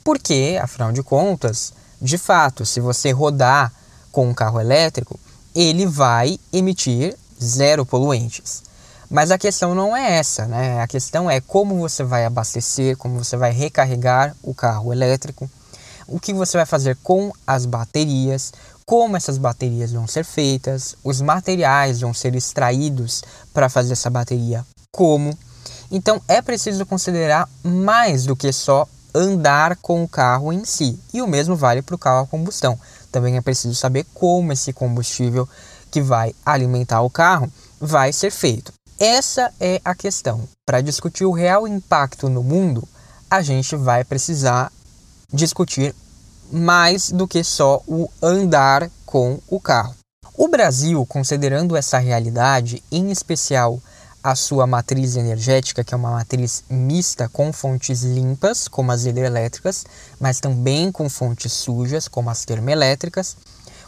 porque, 0.07 0.57
afinal 0.63 0.93
de 0.93 1.03
contas, 1.03 1.73
de 2.01 2.17
fato, 2.17 2.65
se 2.65 2.79
você 2.79 3.11
rodar 3.11 3.73
com 4.09 4.29
um 4.29 4.33
carro 4.33 4.57
elétrico, 4.57 5.19
ele 5.55 5.85
vai 5.85 6.39
emitir 6.51 7.17
zero 7.41 7.85
poluentes. 7.85 8.63
Mas 9.09 9.31
a 9.31 9.37
questão 9.37 9.73
não 9.73 9.95
é 9.95 10.17
essa, 10.17 10.45
né? 10.45 10.81
A 10.81 10.87
questão 10.87 11.29
é 11.29 11.39
como 11.39 11.77
você 11.77 12.03
vai 12.03 12.25
abastecer, 12.25 12.97
como 12.97 13.23
você 13.23 13.37
vai 13.37 13.51
recarregar 13.51 14.35
o 14.43 14.53
carro 14.53 14.91
elétrico, 14.91 15.49
o 16.07 16.19
que 16.19 16.33
você 16.33 16.57
vai 16.57 16.65
fazer 16.65 16.97
com 17.01 17.31
as 17.45 17.65
baterias, 17.65 18.51
como 18.85 19.15
essas 19.15 19.37
baterias 19.37 19.91
vão 19.91 20.07
ser 20.07 20.23
feitas, 20.23 20.95
os 21.03 21.21
materiais 21.21 22.01
vão 22.01 22.13
ser 22.13 22.35
extraídos 22.35 23.23
para 23.53 23.69
fazer 23.69 23.93
essa 23.93 24.09
bateria, 24.09 24.65
como. 24.91 25.37
Então 25.89 26.21
é 26.27 26.41
preciso 26.41 26.85
considerar 26.85 27.49
mais 27.63 28.25
do 28.25 28.35
que 28.35 28.51
só 28.51 28.87
andar 29.13 29.77
com 29.77 30.03
o 30.03 30.07
carro 30.07 30.53
em 30.53 30.63
si. 30.63 30.99
E 31.13 31.21
o 31.21 31.27
mesmo 31.27 31.55
vale 31.55 31.81
para 31.81 31.95
o 31.95 31.99
carro 31.99 32.23
a 32.23 32.27
combustão. 32.27 32.77
Também 33.11 33.37
é 33.37 33.41
preciso 33.41 33.75
saber 33.75 34.05
como 34.13 34.51
esse 34.51 34.73
combustível 34.73 35.47
que 35.89 36.01
vai 36.01 36.35
alimentar 36.45 37.01
o 37.01 37.09
carro 37.09 37.51
vai 37.79 38.11
ser 38.11 38.31
feito. 38.31 38.73
Essa 38.99 39.53
é 39.59 39.79
a 39.85 39.93
questão. 39.93 40.47
Para 40.65 40.81
discutir 40.81 41.25
o 41.25 41.31
real 41.31 41.67
impacto 41.67 42.29
no 42.29 42.43
mundo, 42.43 42.87
a 43.29 43.41
gente 43.41 43.75
vai 43.75 44.03
precisar 44.03 44.71
discutir 45.31 45.93
mais 46.51 47.11
do 47.11 47.27
que 47.27 47.43
só 47.43 47.81
o 47.87 48.09
andar 48.21 48.89
com 49.05 49.39
o 49.47 49.59
carro. 49.59 49.95
O 50.35 50.47
Brasil, 50.47 51.05
considerando 51.05 51.75
essa 51.75 51.97
realidade, 51.97 52.83
em 52.91 53.11
especial 53.11 53.81
a 54.29 54.35
sua 54.35 54.67
matriz 54.67 55.15
energética, 55.15 55.85
que 55.85 55.93
é 55.93 55.97
uma 55.97 56.11
matriz 56.11 56.61
mista 56.69 57.29
com 57.29 57.53
fontes 57.53 58.03
limpas, 58.03 58.67
como 58.67 58.91
as 58.91 59.05
hidrelétricas, 59.05 59.85
mas 60.19 60.41
também 60.41 60.91
com 60.91 61.09
fontes 61.09 61.53
sujas, 61.53 62.09
como 62.09 62.29
as 62.29 62.43
termoelétricas, 62.43 63.37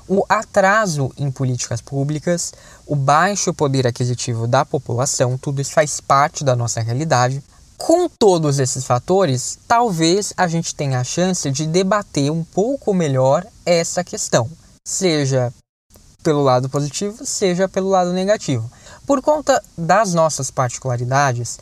o 0.08 0.24
atraso 0.29 1.12
em 1.17 1.29
políticas 1.29 1.81
públicas, 1.81 2.53
o 2.88 2.96
baixo 2.96 3.53
poder 3.53 3.86
aquisitivo 3.86 4.48
da 4.48 4.63
população, 4.63 5.38
tudo 5.38 5.60
isso 5.60 5.74
faz 5.74 6.00
parte 6.00 6.41
da 6.41 6.55
nossa 6.55 6.79
realidade. 6.79 7.43
Com 7.77 8.08
todos 8.08 8.60
esses 8.60 8.86
fatores, 8.86 9.60
talvez 9.67 10.31
a 10.38 10.48
gente 10.48 10.74
tenha 10.74 11.01
a 11.01 11.03
chance 11.03 11.51
de 11.51 11.67
debater 11.67 12.31
um 12.31 12.46
pouco 12.46 12.93
melhor 12.93 13.46
essa 13.65 14.05
questão, 14.05 14.50
seja 14.88 15.53
pelo 16.24 16.43
lado 16.43 16.69
positivo, 16.69 17.25
seja 17.25 17.67
pelo 17.67 17.89
lado 17.89 18.13
negativo. 18.13 18.72
Por 19.10 19.24
conta 19.24 19.60
das 19.75 20.13
nossas 20.13 20.51
particularidades, 20.51 21.58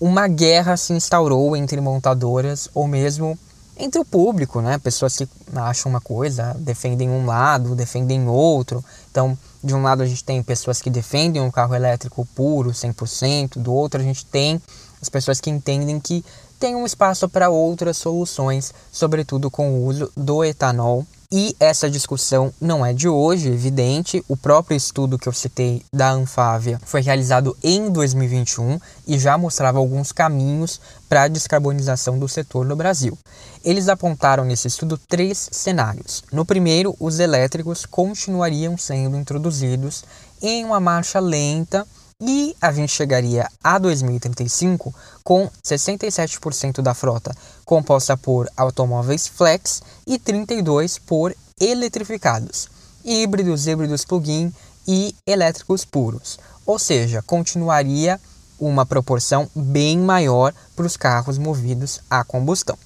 uma 0.00 0.26
guerra 0.26 0.76
se 0.76 0.92
instaurou 0.92 1.56
entre 1.56 1.80
montadoras 1.80 2.68
ou 2.74 2.88
mesmo 2.88 3.38
entre 3.76 4.00
o 4.00 4.04
público, 4.04 4.60
né? 4.60 4.78
Pessoas 4.78 5.16
que 5.16 5.28
acham 5.54 5.90
uma 5.90 6.00
coisa, 6.00 6.56
defendem 6.58 7.08
um 7.08 7.24
lado, 7.24 7.76
defendem 7.76 8.26
outro. 8.26 8.84
Então, 9.12 9.38
de 9.62 9.72
um 9.76 9.80
lado 9.80 10.02
a 10.02 10.06
gente 10.06 10.24
tem 10.24 10.42
pessoas 10.42 10.82
que 10.82 10.90
defendem 10.90 11.40
um 11.40 11.52
carro 11.52 11.76
elétrico 11.76 12.26
puro, 12.34 12.70
100%, 12.70 13.60
do 13.60 13.72
outro 13.72 14.00
a 14.00 14.04
gente 14.04 14.26
tem 14.26 14.60
as 15.00 15.08
pessoas 15.08 15.40
que 15.40 15.50
entendem 15.50 16.00
que 16.00 16.24
tem 16.58 16.74
um 16.74 16.84
espaço 16.84 17.28
para 17.28 17.48
outras 17.48 17.96
soluções, 17.96 18.74
sobretudo 18.90 19.48
com 19.52 19.70
o 19.70 19.86
uso 19.86 20.10
do 20.16 20.42
etanol 20.42 21.06
e 21.30 21.54
essa 21.60 21.90
discussão 21.90 22.54
não 22.58 22.84
é 22.84 22.94
de 22.94 23.06
hoje, 23.06 23.50
evidente. 23.50 24.24
O 24.26 24.34
próprio 24.34 24.74
estudo 24.74 25.18
que 25.18 25.28
eu 25.28 25.32
citei 25.32 25.82
da 25.92 26.10
Anfávia 26.10 26.80
foi 26.86 27.02
realizado 27.02 27.54
em 27.62 27.90
2021 27.90 28.80
e 29.06 29.18
já 29.18 29.36
mostrava 29.36 29.78
alguns 29.78 30.10
caminhos 30.10 30.80
para 31.06 31.24
a 31.24 31.28
descarbonização 31.28 32.18
do 32.18 32.26
setor 32.26 32.64
no 32.64 32.74
Brasil. 32.74 33.18
Eles 33.62 33.90
apontaram 33.90 34.42
nesse 34.42 34.68
estudo 34.68 34.96
três 34.96 35.50
cenários. 35.52 36.24
No 36.32 36.46
primeiro, 36.46 36.96
os 36.98 37.18
elétricos 37.18 37.84
continuariam 37.84 38.78
sendo 38.78 39.18
introduzidos 39.18 40.04
em 40.40 40.64
uma 40.64 40.80
marcha 40.80 41.20
lenta 41.20 41.86
e 42.20 42.56
a 42.60 42.72
gente 42.72 42.92
chegaria 42.92 43.48
a 43.62 43.78
2035 43.78 44.92
com 45.22 45.48
67% 45.64 46.82
da 46.82 46.92
frota 46.92 47.32
composta 47.64 48.16
por 48.16 48.48
automóveis 48.56 49.28
flex 49.28 49.82
e 50.04 50.18
32 50.18 50.98
por 50.98 51.34
eletrificados, 51.60 52.68
híbridos, 53.04 53.66
híbridos 53.68 54.04
plug-in 54.04 54.52
e 54.86 55.14
elétricos 55.26 55.84
puros. 55.84 56.40
Ou 56.66 56.78
seja, 56.78 57.22
continuaria 57.22 58.20
uma 58.58 58.84
proporção 58.84 59.48
bem 59.54 59.98
maior 59.98 60.52
para 60.74 60.86
os 60.86 60.96
carros 60.96 61.38
movidos 61.38 62.00
a 62.10 62.24
combustão. 62.24 62.76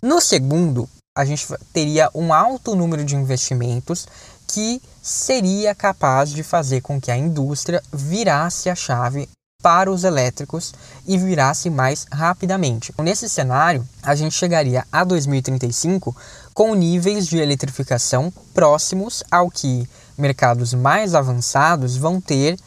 No 0.00 0.20
segundo, 0.20 0.88
a 1.16 1.24
gente 1.24 1.46
teria 1.72 2.10
um 2.14 2.32
alto 2.32 2.74
número 2.76 3.04
de 3.04 3.16
investimentos 3.16 4.06
que 4.46 4.80
seria 5.02 5.74
capaz 5.74 6.30
de 6.30 6.42
fazer 6.42 6.80
com 6.80 7.00
que 7.00 7.10
a 7.10 7.16
indústria 7.16 7.82
virasse 7.92 8.68
a 8.68 8.74
chave 8.74 9.28
para 9.62 9.90
os 9.90 10.04
elétricos 10.04 10.72
e 11.06 11.18
virasse 11.18 11.68
mais 11.68 12.06
rapidamente. 12.10 12.92
Nesse 12.98 13.28
cenário, 13.28 13.86
a 14.02 14.14
gente 14.14 14.34
chegaria 14.34 14.86
a 14.90 15.04
2035 15.04 16.16
com 16.54 16.74
níveis 16.74 17.26
de 17.26 17.38
eletrificação 17.38 18.32
próximos 18.54 19.22
ao 19.30 19.50
que 19.50 19.88
mercados 20.16 20.74
mais 20.74 21.14
avançados 21.14 21.96
vão 21.96 22.20
ter 22.20 22.58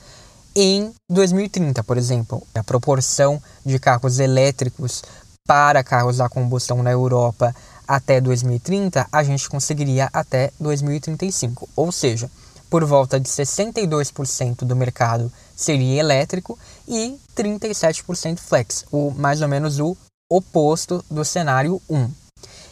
em 0.56 0.94
2030, 1.10 1.84
por 1.84 1.98
exemplo. 1.98 2.46
A 2.54 2.64
proporção 2.64 3.42
de 3.66 3.80
carros 3.80 4.20
elétricos 4.20 5.04
para 5.46 5.84
carros 5.84 6.22
a 6.22 6.30
combustão 6.30 6.82
na 6.84 6.92
Europa 6.92 7.54
até 7.88 8.20
2030, 8.22 9.08
a 9.12 9.24
gente 9.24 9.50
conseguiria 9.50 10.10
até 10.14 10.52
2035. 10.60 11.70
Ou 11.76 11.92
seja, 11.92 12.30
por 12.70 12.84
volta 12.86 13.20
de 13.20 13.30
62% 13.30 14.66
do 14.66 14.76
mercado 14.76 15.32
seria 15.56 16.00
elétrico 16.00 16.58
e 16.88 17.18
37% 17.36 18.40
flex, 18.40 18.86
o 18.92 19.12
mais 19.12 19.42
ou 19.42 19.48
menos 19.48 19.80
o 19.80 19.96
oposto 20.30 21.06
do 21.10 21.24
cenário 21.24 21.82
1. 21.90 22.10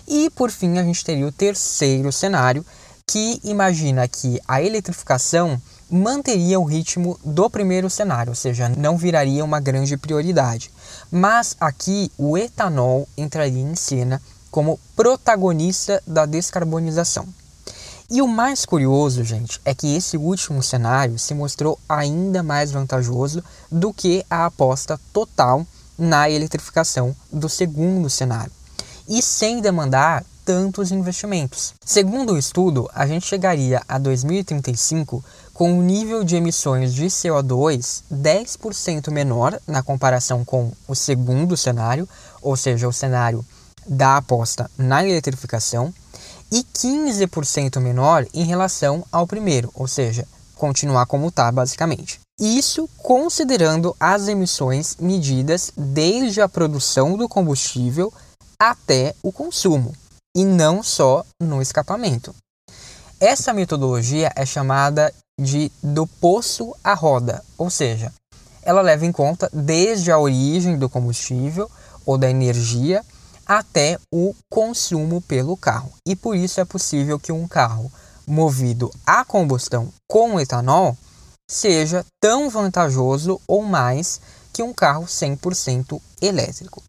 E 0.08 0.30
por 0.32 0.50
fim, 0.50 0.78
a 0.80 0.84
gente 0.84 1.06
teria 1.06 1.28
o 1.28 1.32
terceiro 1.32 2.12
cenário, 2.12 2.66
que 3.08 3.40
imagina 3.44 4.08
que 4.08 4.40
a 4.48 4.62
eletrificação 4.62 5.62
manteria 5.90 6.60
o 6.60 6.64
ritmo 6.64 7.20
do 7.24 7.50
primeiro 7.50 7.90
cenário, 7.90 8.32
ou 8.32 8.36
seja, 8.36 8.70
não 8.70 8.98
viraria 8.98 9.44
uma 9.44 9.60
grande 9.60 9.98
prioridade. 9.98 10.72
Mas 11.12 11.56
aqui 11.60 12.12
o 12.18 12.38
etanol 12.38 13.08
entraria 13.18 13.62
em 13.62 13.76
cena 13.76 14.22
como 14.52 14.80
protagonista 14.96 16.04
da 16.06 16.26
descarbonização. 16.26 17.26
E 18.10 18.22
o 18.22 18.28
mais 18.28 18.66
curioso, 18.66 19.24
gente, 19.24 19.62
é 19.64 19.74
que 19.74 19.96
esse 19.96 20.18
último 20.18 20.62
cenário 20.62 21.18
se 21.18 21.34
mostrou 21.34 21.80
ainda 21.88 22.44
mais 22.44 22.70
vantajoso 22.70 23.42
do 23.72 23.94
que 23.94 24.26
a 24.30 24.46
aposta 24.46 25.00
total 25.14 25.66
na 25.98 26.30
eletrificação 26.30 27.16
do 27.32 27.48
segundo 27.48 28.10
cenário, 28.10 28.52
e 29.08 29.22
sem 29.22 29.62
demandar 29.62 30.26
tantos 30.44 30.92
investimentos. 30.92 31.74
Segundo 31.86 32.34
o 32.34 32.38
estudo, 32.38 32.90
a 32.94 33.08
gente 33.08 33.26
chegaria 33.26 33.82
a 33.88 33.98
2035 33.98 35.24
com 35.54 35.72
um 35.72 35.82
nível 35.82 36.24
de 36.24 36.36
emissões 36.36 36.94
de 36.94 37.06
CO2 37.06 38.02
10% 38.12 39.10
menor 39.12 39.58
na 39.68 39.82
comparação 39.84 40.44
com 40.44 40.72
o 40.88 40.96
segundo 40.96 41.56
cenário, 41.56 42.10
ou 42.42 42.58
seja, 42.58 42.88
o 42.88 42.94
cenário 42.94 43.46
da 43.88 44.18
aposta 44.18 44.70
na 44.78 45.06
eletrificação 45.06 45.94
e 46.52 46.64
15% 46.64 47.80
menor 47.80 48.26
em 48.34 48.44
relação 48.44 49.06
ao 49.12 49.26
primeiro, 49.26 49.72
ou 49.74 49.88
seja, 49.88 50.28
continuar 50.56 51.06
como 51.06 51.30
está 51.30 51.52
basicamente. 51.52 52.20
Isso 52.40 52.90
considerando 52.98 53.96
as 54.00 54.28
emissões 54.28 54.98
medidas 55.00 55.72
desde 55.78 56.42
a 56.42 56.50
produção 56.50 57.18
do 57.18 57.30
combustível 57.30 58.12
até 58.60 59.16
o 59.24 59.32
consumo, 59.32 59.94
e 60.36 60.46
não 60.46 60.84
só 60.84 61.26
no 61.42 61.62
escapamento. 61.62 62.34
Essa 63.20 63.54
metodologia 63.54 64.32
é 64.36 64.46
chamada 64.46 65.14
de 65.40 65.72
do 65.82 66.06
poço 66.06 66.76
à 66.84 66.94
roda, 66.94 67.44
ou 67.58 67.70
seja, 67.70 68.12
ela 68.64 68.82
leva 68.82 69.06
em 69.06 69.12
conta 69.12 69.50
desde 69.52 70.12
a 70.12 70.20
origem 70.20 70.78
do 70.78 70.90
combustível 70.90 71.70
ou 72.06 72.18
da 72.18 72.30
energia 72.30 73.04
até 73.60 74.00
o 74.14 74.34
consumo 74.50 75.20
pelo 75.20 75.58
carro. 75.58 75.92
E 76.08 76.16
por 76.16 76.38
isso 76.38 76.62
é 76.62 76.66
possível 76.66 77.20
que 77.20 77.34
um 77.34 77.46
carro 77.50 77.92
movido 78.26 78.90
a 79.06 79.26
combustão 79.26 79.90
com 80.08 80.40
etanol 80.40 80.98
seja 81.50 82.06
tão 82.22 82.50
vantajoso 82.50 83.42
ou 83.46 83.62
mais 83.62 84.22
que 84.54 84.64
um 84.64 84.74
carro 84.74 85.04
100% 85.04 86.00
elétrico. 86.22 86.82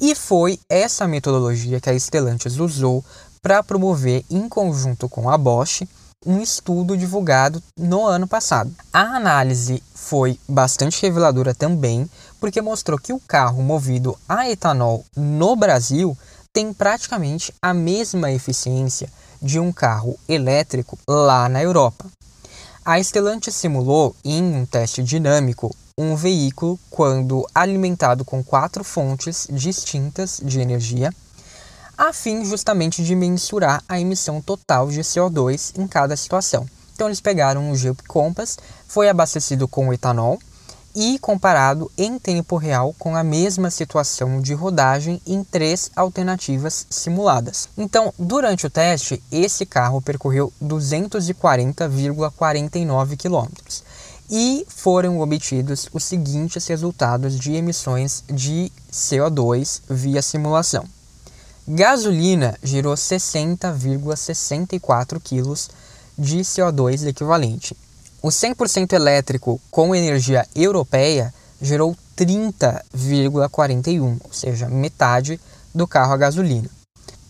E 0.00 0.14
foi 0.14 0.60
essa 0.70 1.08
metodologia 1.08 1.80
que 1.80 1.90
a 1.90 1.98
Stellantis 1.98 2.58
usou 2.58 3.04
para 3.42 3.60
promover, 3.60 4.24
em 4.30 4.48
conjunto 4.48 5.08
com 5.08 5.28
a 5.28 5.36
Bosch, 5.36 5.82
um 6.24 6.40
estudo 6.40 6.96
divulgado 6.96 7.60
no 7.76 8.06
ano 8.06 8.28
passado. 8.28 8.72
A 8.92 9.16
análise 9.16 9.82
foi 9.94 10.38
bastante 10.48 11.02
reveladora 11.02 11.54
também, 11.54 12.08
porque 12.40 12.60
mostrou 12.60 12.98
que 12.98 13.12
o 13.12 13.20
carro 13.20 13.62
movido 13.62 14.18
a 14.28 14.48
etanol 14.48 15.04
no 15.16 15.56
Brasil 15.56 16.16
tem 16.52 16.72
praticamente 16.72 17.52
a 17.60 17.72
mesma 17.74 18.32
eficiência 18.32 19.08
de 19.40 19.60
um 19.60 19.72
carro 19.72 20.18
elétrico 20.28 20.98
lá 21.08 21.48
na 21.48 21.62
Europa. 21.62 22.06
A 22.84 23.02
Stellantis 23.02 23.54
simulou 23.54 24.16
em 24.24 24.42
um 24.42 24.64
teste 24.64 25.02
dinâmico 25.02 25.74
um 25.96 26.14
veículo 26.14 26.78
quando 26.90 27.46
alimentado 27.54 28.24
com 28.24 28.42
quatro 28.42 28.82
fontes 28.84 29.46
distintas 29.50 30.40
de 30.42 30.60
energia 30.60 31.12
a 31.98 32.12
fim 32.12 32.44
justamente 32.44 33.02
de 33.02 33.16
mensurar 33.16 33.82
a 33.88 34.00
emissão 34.00 34.40
total 34.40 34.88
de 34.88 35.00
CO2 35.00 35.76
em 35.76 35.88
cada 35.88 36.16
situação. 36.16 36.64
Então 36.94 37.08
eles 37.08 37.20
pegaram 37.20 37.72
o 37.72 37.76
Jeep 37.76 38.04
Compass, 38.04 38.56
foi 38.86 39.08
abastecido 39.08 39.66
com 39.66 39.92
etanol 39.92 40.38
e 40.94 41.18
comparado 41.18 41.90
em 41.96 42.18
tempo 42.18 42.56
real 42.56 42.94
com 42.98 43.14
a 43.14 43.22
mesma 43.22 43.70
situação 43.70 44.40
de 44.40 44.54
rodagem 44.54 45.20
em 45.26 45.44
três 45.44 45.90
alternativas 45.94 46.86
simuladas. 46.90 47.68
Então, 47.76 48.14
durante 48.18 48.66
o 48.66 48.70
teste, 48.70 49.22
esse 49.30 49.66
carro 49.66 50.02
percorreu 50.02 50.52
240,49 50.62 53.16
km. 53.16 53.46
e 54.30 54.66
foram 54.68 55.20
obtidos 55.20 55.88
os 55.92 56.04
seguintes 56.04 56.66
resultados 56.66 57.38
de 57.38 57.54
emissões 57.54 58.24
de 58.28 58.70
CO2 58.92 59.80
via 59.88 60.20
simulação. 60.20 60.84
Gasolina 61.66 62.58
gerou 62.62 62.94
60,64 62.94 65.18
kg 65.20 65.54
de 66.18 66.38
CO2 66.38 67.06
equivalente. 67.06 67.76
O 68.20 68.28
100% 68.28 68.94
elétrico 68.94 69.60
com 69.70 69.94
energia 69.94 70.44
europeia 70.54 71.32
gerou 71.62 71.96
30,41, 72.16 74.16
ou 74.24 74.32
seja, 74.32 74.68
metade 74.68 75.40
do 75.72 75.86
carro 75.86 76.14
a 76.14 76.16
gasolina. 76.16 76.68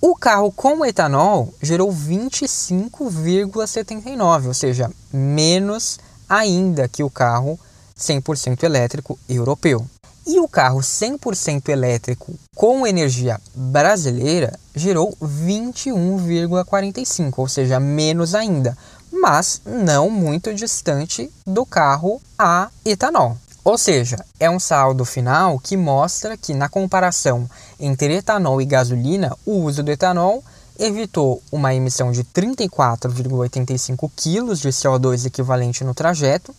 O 0.00 0.16
carro 0.16 0.50
com 0.50 0.82
etanol 0.86 1.52
gerou 1.60 1.92
25,79, 1.92 4.46
ou 4.46 4.54
seja, 4.54 4.90
menos 5.12 5.98
ainda 6.26 6.88
que 6.88 7.02
o 7.02 7.10
carro 7.10 7.60
100% 7.98 8.62
elétrico 8.62 9.18
europeu. 9.28 9.84
E 10.26 10.40
o 10.40 10.48
carro 10.48 10.80
100% 10.80 11.68
elétrico 11.70 12.34
com 12.54 12.86
energia 12.86 13.38
brasileira 13.54 14.58
gerou 14.74 15.14
21,45, 15.22 17.34
ou 17.38 17.48
seja, 17.48 17.80
menos 17.80 18.34
ainda, 18.34 18.76
mas 19.12 19.60
não 19.64 20.10
muito 20.10 20.54
distante 20.54 21.30
do 21.46 21.64
carro 21.66 22.20
a 22.38 22.70
etanol. 22.84 23.36
Ou 23.64 23.76
seja, 23.76 24.24
é 24.40 24.48
um 24.48 24.58
saldo 24.58 25.04
final 25.04 25.58
que 25.58 25.76
mostra 25.76 26.36
que, 26.36 26.54
na 26.54 26.68
comparação 26.68 27.48
entre 27.78 28.14
etanol 28.14 28.62
e 28.62 28.64
gasolina, 28.64 29.36
o 29.44 29.62
uso 29.62 29.82
do 29.82 29.90
etanol 29.90 30.42
evitou 30.78 31.42
uma 31.50 31.74
emissão 31.74 32.12
de 32.12 32.22
34,85 32.24 34.10
kg 34.16 34.54
de 34.54 34.68
CO2 34.68 35.26
equivalente 35.26 35.84
no 35.84 35.92
trajeto, 35.92 36.54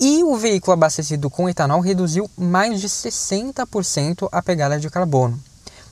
e 0.00 0.22
o 0.24 0.36
veículo 0.36 0.72
abastecido 0.72 1.28
com 1.28 1.48
etanol 1.48 1.80
reduziu 1.80 2.30
mais 2.36 2.80
de 2.80 2.88
60% 2.88 4.28
a 4.30 4.42
pegada 4.42 4.78
de 4.78 4.88
carbono. 4.88 5.38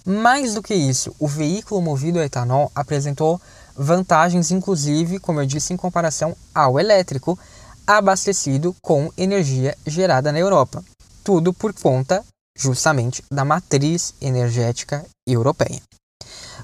Mais 0.05 0.55
do 0.55 0.63
que 0.63 0.75
isso, 0.75 1.15
o 1.19 1.27
veículo 1.27 1.83
movido 1.83 2.21
a 2.21 2.25
etanol 2.25 2.71
apresentou 2.75 3.41
vantagens, 3.77 4.51
inclusive, 4.51 5.19
como 5.19 5.41
eu 5.41 5.47
disse, 5.47 5.73
em 5.73 5.77
comparação 5.77 6.37
ao 6.55 6.79
elétrico, 6.79 7.39
abastecido 7.87 8.75
com 8.83 9.11
energia 9.17 9.77
gerada 9.87 10.33
na 10.33 10.39
Europa. 10.39 10.83
Tudo 11.23 11.53
por 11.53 11.73
conta 11.73 12.25
justamente 12.57 13.23
da 13.31 13.45
matriz 13.45 14.15
energética 14.21 15.05
europeia. 15.27 15.81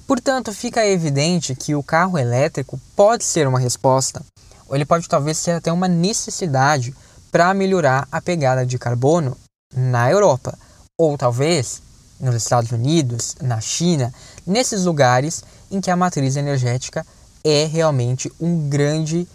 Portanto, 0.07 0.53
fica 0.53 0.87
evidente 0.87 1.55
que 1.55 1.75
o 1.75 1.83
carro 1.83 2.19
elétrico 2.19 2.81
pode 2.97 3.25
ser 3.25 3.47
uma 3.47 3.59
resposta, 3.59 4.23
ou 4.67 4.75
ele 4.75 4.85
pode 4.85 5.09
talvez 5.09 5.39
ser 5.39 5.53
até 5.53 5.73
uma 5.73 5.87
necessidade 5.87 6.95
para 7.31 7.55
melhorar 7.55 8.09
a 8.11 8.21
pegada 8.21 8.67
de 8.67 8.79
carbono 8.79 9.37
na 9.75 10.11
Europa, 10.11 10.59
ou 10.99 11.17
talvez 11.17 11.81
nos 12.21 12.35
Estados 12.35 12.71
Unidos, 12.71 13.37
na 13.41 13.61
China, 13.61 14.13
nesses 14.47 14.85
lugares 14.85 15.43
em 15.73 15.81
que 15.81 15.91
a 15.91 15.97
matriz 15.97 16.37
energética 16.37 17.05
é 17.43 17.65
realmente 17.65 18.31
um 18.39 18.69
grande 18.69 19.27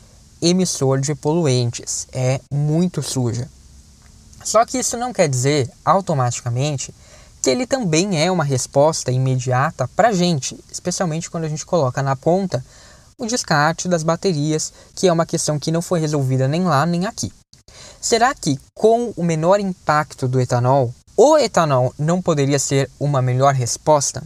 emissor 0.41 1.01
de 1.01 1.13
poluentes, 1.15 2.07
é 2.13 2.39
muito 2.53 3.01
suja. 3.01 3.49
Só 4.43 4.65
que 4.65 4.77
isso 4.77 4.95
não 4.95 5.11
quer 5.11 5.27
dizer 5.27 5.69
automaticamente 5.83 6.93
que 7.41 7.49
ele 7.49 7.65
também 7.67 8.21
é 8.21 8.31
uma 8.31 8.43
resposta 8.43 9.11
imediata 9.11 9.89
para 9.95 10.09
a 10.09 10.13
gente, 10.13 10.57
especialmente 10.71 11.29
quando 11.29 11.43
a 11.43 11.49
gente 11.49 11.65
coloca 11.65 12.01
na 12.01 12.15
ponta 12.15 12.63
o 13.19 13.25
descarte 13.25 13.87
das 13.87 14.03
baterias, 14.03 14.71
que 14.95 15.07
é 15.07 15.11
uma 15.11 15.25
questão 15.25 15.59
que 15.59 15.71
não 15.71 15.81
foi 15.81 15.99
resolvida 15.99 16.47
nem 16.47 16.63
lá 16.63 16.85
nem 16.85 17.05
aqui. 17.05 17.33
Será 17.99 18.33
que, 18.33 18.59
com 18.73 19.11
o 19.17 19.23
menor 19.23 19.59
impacto 19.59 20.27
do 20.27 20.39
etanol, 20.39 20.93
o 21.15 21.37
etanol 21.37 21.93
não 21.97 22.21
poderia 22.21 22.59
ser 22.59 22.89
uma 22.99 23.21
melhor 23.21 23.53
resposta? 23.53 24.23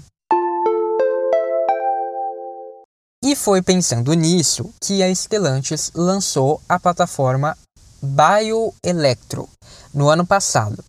E 3.23 3.35
foi 3.35 3.61
pensando 3.61 4.11
nisso 4.15 4.73
que 4.81 5.03
a 5.03 5.13
Stellantis 5.13 5.91
lançou 5.93 6.59
a 6.67 6.79
plataforma 6.79 7.55
BioElectro 8.01 9.47
no 9.93 10.09
ano 10.09 10.25
passado. 10.25 10.83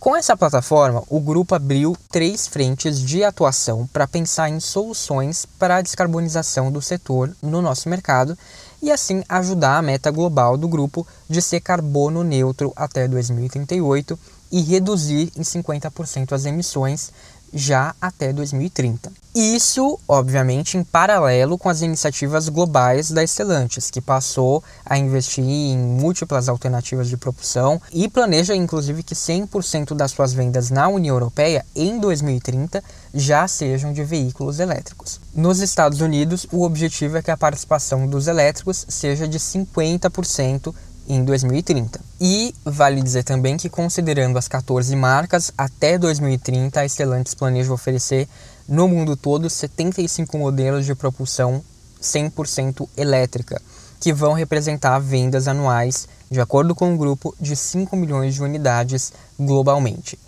Com 0.00 0.16
essa 0.16 0.36
plataforma, 0.36 1.04
o 1.08 1.20
grupo 1.20 1.54
abriu 1.54 1.96
três 2.10 2.48
frentes 2.48 3.00
de 3.00 3.22
atuação 3.22 3.86
para 3.92 4.08
pensar 4.08 4.48
em 4.48 4.58
soluções 4.58 5.46
para 5.60 5.76
a 5.76 5.80
descarbonização 5.80 6.72
do 6.72 6.82
setor 6.82 7.32
no 7.40 7.62
nosso 7.62 7.88
mercado 7.88 8.36
e 8.82 8.90
assim 8.90 9.22
ajudar 9.28 9.78
a 9.78 9.82
meta 9.82 10.10
global 10.10 10.56
do 10.56 10.66
grupo 10.66 11.06
de 11.30 11.40
ser 11.40 11.60
carbono 11.60 12.24
neutro 12.24 12.72
até 12.74 13.06
2038 13.06 14.18
e 14.50 14.60
reduzir 14.60 15.32
em 15.36 15.42
50% 15.42 16.32
as 16.32 16.46
emissões 16.46 17.12
já 17.52 17.94
até 18.00 18.32
2030. 18.32 19.12
Isso, 19.34 19.98
obviamente, 20.08 20.78
em 20.78 20.82
paralelo 20.82 21.58
com 21.58 21.68
as 21.68 21.82
iniciativas 21.82 22.48
globais 22.48 23.10
da 23.10 23.26
Stellantis, 23.26 23.90
que 23.90 24.00
passou 24.00 24.64
a 24.84 24.96
investir 24.96 25.44
em 25.44 25.76
múltiplas 25.76 26.48
alternativas 26.48 27.06
de 27.06 27.18
propulsão 27.18 27.78
e 27.92 28.08
planeja, 28.08 28.56
inclusive, 28.56 29.02
que 29.02 29.14
100% 29.14 29.94
das 29.94 30.12
suas 30.12 30.32
vendas 30.32 30.70
na 30.70 30.88
União 30.88 31.14
Europeia 31.14 31.66
em 31.74 32.00
2030 32.00 32.82
já 33.12 33.46
sejam 33.46 33.92
de 33.92 34.02
veículos 34.02 34.58
elétricos. 34.58 35.20
Nos 35.34 35.60
Estados 35.60 36.00
Unidos, 36.00 36.46
o 36.50 36.62
objetivo 36.62 37.18
é 37.18 37.22
que 37.22 37.30
a 37.30 37.36
participação 37.36 38.06
dos 38.06 38.28
elétricos 38.28 38.86
seja 38.88 39.28
de 39.28 39.38
50% 39.38 40.74
em 41.08 41.24
2030. 41.24 42.00
E 42.20 42.54
vale 42.64 43.02
dizer 43.02 43.24
também 43.24 43.56
que, 43.56 43.68
considerando 43.68 44.38
as 44.38 44.48
14 44.48 44.94
marcas, 44.96 45.52
até 45.56 45.98
2030 45.98 46.80
a 46.80 46.88
Stellantis 46.88 47.34
planeja 47.34 47.72
oferecer 47.72 48.28
no 48.68 48.88
mundo 48.88 49.16
todo 49.16 49.48
75 49.48 50.36
modelos 50.36 50.84
de 50.84 50.94
propulsão 50.94 51.62
100% 52.00 52.88
elétrica, 52.96 53.60
que 54.00 54.12
vão 54.12 54.32
representar 54.32 54.98
vendas 54.98 55.48
anuais, 55.48 56.08
de 56.30 56.40
acordo 56.40 56.74
com 56.74 56.94
o 56.94 56.98
grupo, 56.98 57.34
de 57.40 57.54
5 57.54 57.96
milhões 57.96 58.34
de 58.34 58.42
unidades 58.42 59.12
globalmente. 59.38 60.18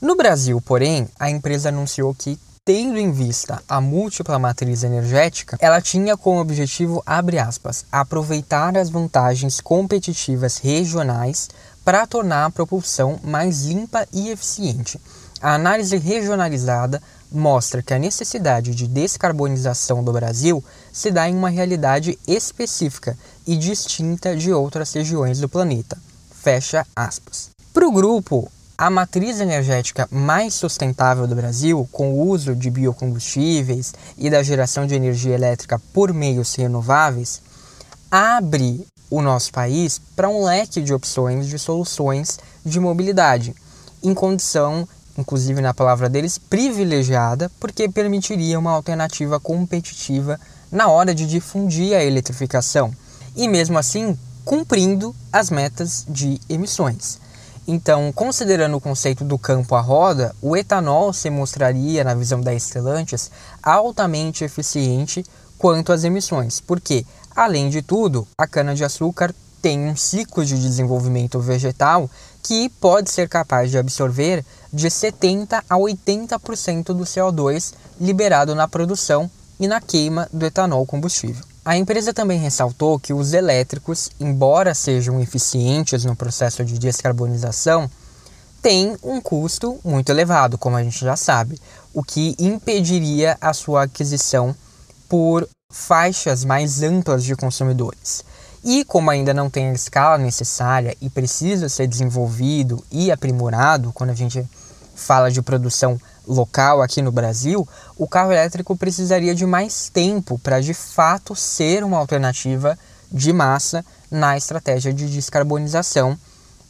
No 0.00 0.16
Brasil, 0.16 0.60
porém, 0.60 1.06
a 1.18 1.30
empresa 1.30 1.68
anunciou 1.68 2.14
que 2.14 2.38
Tendo 2.64 2.96
em 2.96 3.10
vista 3.10 3.60
a 3.68 3.80
múltipla 3.80 4.38
matriz 4.38 4.84
energética, 4.84 5.56
ela 5.60 5.80
tinha 5.80 6.16
como 6.16 6.38
objetivo, 6.38 7.02
abre 7.04 7.36
aspas, 7.36 7.84
aproveitar 7.90 8.76
as 8.76 8.88
vantagens 8.88 9.60
competitivas 9.60 10.58
regionais 10.58 11.50
para 11.84 12.06
tornar 12.06 12.44
a 12.44 12.50
propulsão 12.50 13.18
mais 13.24 13.64
limpa 13.64 14.06
e 14.12 14.30
eficiente. 14.30 15.00
A 15.40 15.54
análise 15.54 15.96
regionalizada 15.96 17.02
mostra 17.32 17.82
que 17.82 17.94
a 17.94 17.98
necessidade 17.98 18.76
de 18.76 18.86
descarbonização 18.86 20.04
do 20.04 20.12
Brasil 20.12 20.62
se 20.92 21.10
dá 21.10 21.28
em 21.28 21.34
uma 21.34 21.48
realidade 21.48 22.16
específica 22.28 23.18
e 23.44 23.56
distinta 23.56 24.36
de 24.36 24.52
outras 24.52 24.92
regiões 24.92 25.40
do 25.40 25.48
planeta. 25.48 25.98
Fecha 26.30 26.86
aspas. 26.94 27.50
Para 27.74 27.88
o 27.88 27.90
grupo, 27.90 28.48
a 28.76 28.90
matriz 28.90 29.40
energética 29.40 30.08
mais 30.10 30.54
sustentável 30.54 31.26
do 31.26 31.34
Brasil, 31.34 31.88
com 31.92 32.12
o 32.12 32.28
uso 32.28 32.54
de 32.54 32.70
biocombustíveis 32.70 33.94
e 34.16 34.30
da 34.30 34.42
geração 34.42 34.86
de 34.86 34.94
energia 34.94 35.34
elétrica 35.34 35.80
por 35.92 36.12
meios 36.12 36.54
renováveis, 36.54 37.42
abre 38.10 38.86
o 39.10 39.20
nosso 39.20 39.52
país 39.52 40.00
para 40.16 40.28
um 40.28 40.44
leque 40.44 40.80
de 40.80 40.92
opções 40.92 41.46
de 41.46 41.58
soluções 41.58 42.38
de 42.64 42.80
mobilidade, 42.80 43.54
em 44.02 44.14
condição, 44.14 44.88
inclusive 45.16 45.60
na 45.60 45.74
palavra 45.74 46.08
deles, 46.08 46.38
privilegiada, 46.38 47.50
porque 47.60 47.88
permitiria 47.88 48.58
uma 48.58 48.72
alternativa 48.72 49.38
competitiva 49.38 50.40
na 50.70 50.88
hora 50.88 51.14
de 51.14 51.26
difundir 51.26 51.94
a 51.94 52.02
eletrificação 52.02 52.90
e, 53.36 53.46
mesmo 53.46 53.78
assim, 53.78 54.18
cumprindo 54.44 55.14
as 55.30 55.50
metas 55.50 56.06
de 56.08 56.40
emissões. 56.48 57.20
Então, 57.66 58.12
considerando 58.12 58.76
o 58.76 58.80
conceito 58.80 59.24
do 59.24 59.38
campo 59.38 59.74
à 59.76 59.80
roda, 59.80 60.34
o 60.42 60.56
etanol 60.56 61.12
se 61.12 61.30
mostraria, 61.30 62.02
na 62.02 62.14
visão 62.14 62.40
da 62.40 62.58
Stellantis, 62.58 63.30
altamente 63.62 64.42
eficiente 64.42 65.24
quanto 65.56 65.92
às 65.92 66.02
emissões, 66.02 66.60
porque, 66.60 67.06
além 67.36 67.70
de 67.70 67.80
tudo, 67.80 68.26
a 68.36 68.48
cana-de-açúcar 68.48 69.32
tem 69.62 69.78
um 69.78 69.94
ciclo 69.94 70.44
de 70.44 70.60
desenvolvimento 70.60 71.38
vegetal 71.38 72.10
que 72.42 72.68
pode 72.68 73.08
ser 73.12 73.28
capaz 73.28 73.70
de 73.70 73.78
absorver 73.78 74.44
de 74.72 74.90
70 74.90 75.62
a 75.70 75.76
80% 75.76 76.86
do 76.86 77.04
CO2 77.04 77.74
liberado 78.00 78.56
na 78.56 78.66
produção 78.66 79.30
e 79.60 79.68
na 79.68 79.80
queima 79.80 80.28
do 80.32 80.44
etanol 80.44 80.84
combustível. 80.84 81.51
A 81.64 81.76
empresa 81.76 82.12
também 82.12 82.40
ressaltou 82.40 82.98
que 82.98 83.12
os 83.12 83.32
elétricos, 83.32 84.10
embora 84.18 84.74
sejam 84.74 85.20
eficientes 85.20 86.04
no 86.04 86.16
processo 86.16 86.64
de 86.64 86.76
descarbonização, 86.76 87.88
têm 88.60 88.96
um 89.00 89.20
custo 89.20 89.78
muito 89.84 90.10
elevado, 90.10 90.58
como 90.58 90.76
a 90.76 90.82
gente 90.82 90.98
já 90.98 91.14
sabe, 91.14 91.60
o 91.94 92.02
que 92.02 92.34
impediria 92.36 93.38
a 93.40 93.52
sua 93.52 93.84
aquisição 93.84 94.56
por 95.08 95.48
faixas 95.72 96.44
mais 96.44 96.82
amplas 96.82 97.22
de 97.22 97.36
consumidores. 97.36 98.24
E 98.64 98.84
como 98.84 99.08
ainda 99.10 99.32
não 99.32 99.48
tem 99.48 99.68
a 99.68 99.72
escala 99.72 100.18
necessária 100.18 100.96
e 101.00 101.08
precisa 101.08 101.68
ser 101.68 101.86
desenvolvido 101.86 102.84
e 102.90 103.12
aprimorado 103.12 103.92
quando 103.92 104.10
a 104.10 104.14
gente 104.14 104.44
fala 104.96 105.30
de 105.30 105.40
produção 105.40 105.96
local 106.26 106.82
aqui 106.82 107.02
no 107.02 107.12
Brasil, 107.12 107.66
o 107.96 108.08
carro 108.08 108.32
elétrico 108.32 108.76
precisaria 108.76 109.34
de 109.34 109.46
mais 109.46 109.88
tempo 109.88 110.38
para 110.38 110.60
de 110.60 110.74
fato 110.74 111.34
ser 111.34 111.84
uma 111.84 111.98
alternativa 111.98 112.78
de 113.10 113.32
massa 113.32 113.84
na 114.10 114.36
estratégia 114.36 114.92
de 114.92 115.08
descarbonização 115.08 116.18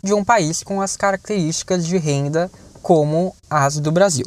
de 0.02 0.12
um 0.12 0.24
país 0.24 0.62
com 0.62 0.80
as 0.80 0.96
características 0.96 1.86
de 1.86 1.96
renda 1.96 2.50
como 2.82 3.34
as 3.48 3.78
do 3.78 3.92
Brasil. 3.92 4.26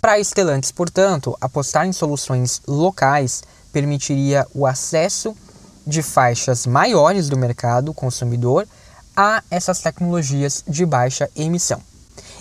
Para 0.00 0.18
Estelantes, 0.18 0.72
portanto, 0.72 1.36
apostar 1.40 1.86
em 1.86 1.92
soluções 1.92 2.60
locais 2.66 3.42
permitiria 3.72 4.46
o 4.54 4.66
acesso 4.66 5.34
de 5.86 6.02
faixas 6.02 6.66
maiores 6.66 7.28
do 7.28 7.36
mercado 7.36 7.92
consumidor 7.92 8.66
a 9.16 9.42
essas 9.50 9.80
tecnologias 9.80 10.64
de 10.66 10.86
baixa 10.86 11.28
emissão. 11.34 11.80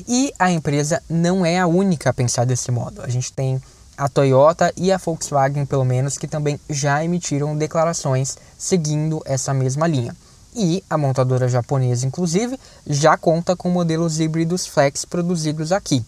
E 0.08 0.34
a 0.40 0.52
empresa 0.52 1.02
não 1.10 1.46
é 1.46 1.60
a 1.60 1.68
única 1.68 2.10
a 2.10 2.14
pensar 2.14 2.46
desse 2.46 2.72
modo. 2.72 3.02
A 3.02 3.10
gente 3.10 3.32
tem 3.34 3.62
a 3.98 4.08
Toyota 4.10 4.74
e 4.76 4.92
a 4.92 4.98
Volkswagen, 4.98 5.66
pelo 5.66 5.86
menos, 5.86 6.18
que 6.18 6.28
também 6.28 6.60
já 6.70 7.04
emitiram 7.04 7.56
declarações 7.56 8.38
seguindo 8.58 9.22
essa 9.26 9.54
mesma 9.54 9.88
linha. 9.88 10.16
E 10.56 10.84
a 10.90 10.98
montadora 10.98 11.48
japonesa, 11.48 12.06
inclusive, 12.06 12.60
já 12.86 13.16
conta 13.16 13.56
com 13.56 13.70
modelos 13.70 14.20
híbridos 14.20 14.66
flex 14.66 15.06
produzidos 15.06 15.72
aqui. 15.72 16.04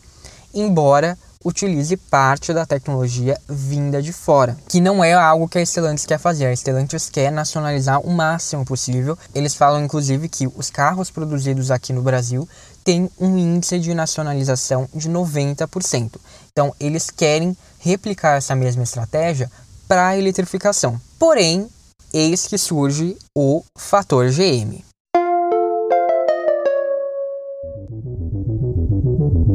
Embora 0.54 1.18
utilize 1.44 1.96
parte 1.98 2.54
da 2.54 2.66
tecnologia 2.66 3.38
vinda 3.50 4.02
de 4.02 4.14
fora, 4.14 4.58
que 4.68 4.80
não 4.80 5.04
é 5.04 5.14
algo 5.14 5.48
que 5.48 5.60
a 5.60 5.66
Stellantis 5.66 6.06
quer 6.06 6.18
fazer. 6.18 6.48
A 6.48 6.56
Stellantis 6.56 7.10
quer 7.10 7.32
nacionalizar 7.32 8.00
o 8.00 8.10
máximo 8.10 8.64
possível. 8.64 9.18
Eles 9.36 9.54
falam 9.54 9.84
inclusive 9.84 10.30
que 10.30 10.48
os 10.48 10.70
carros 10.70 11.12
produzidos 11.12 11.70
aqui 11.70 11.92
no 11.92 12.02
Brasil 12.02 12.48
têm 12.84 13.10
um 13.20 13.38
índice 13.38 13.80
de 13.80 13.94
nacionalização 13.94 14.88
de 14.94 15.10
90%. 15.10 16.20
Então, 16.52 16.74
eles 16.80 17.10
querem 17.10 17.56
replicar 17.80 18.38
essa 18.38 18.56
mesma 18.56 18.84
estratégia 18.84 19.50
para 19.88 20.08
a 20.08 20.18
eletrificação. 20.18 21.00
Porém, 21.18 21.68
eis 22.14 22.48
que 22.48 22.58
surge 22.58 23.18
o 23.36 23.64
fator 23.78 24.30
GM. 24.30 24.84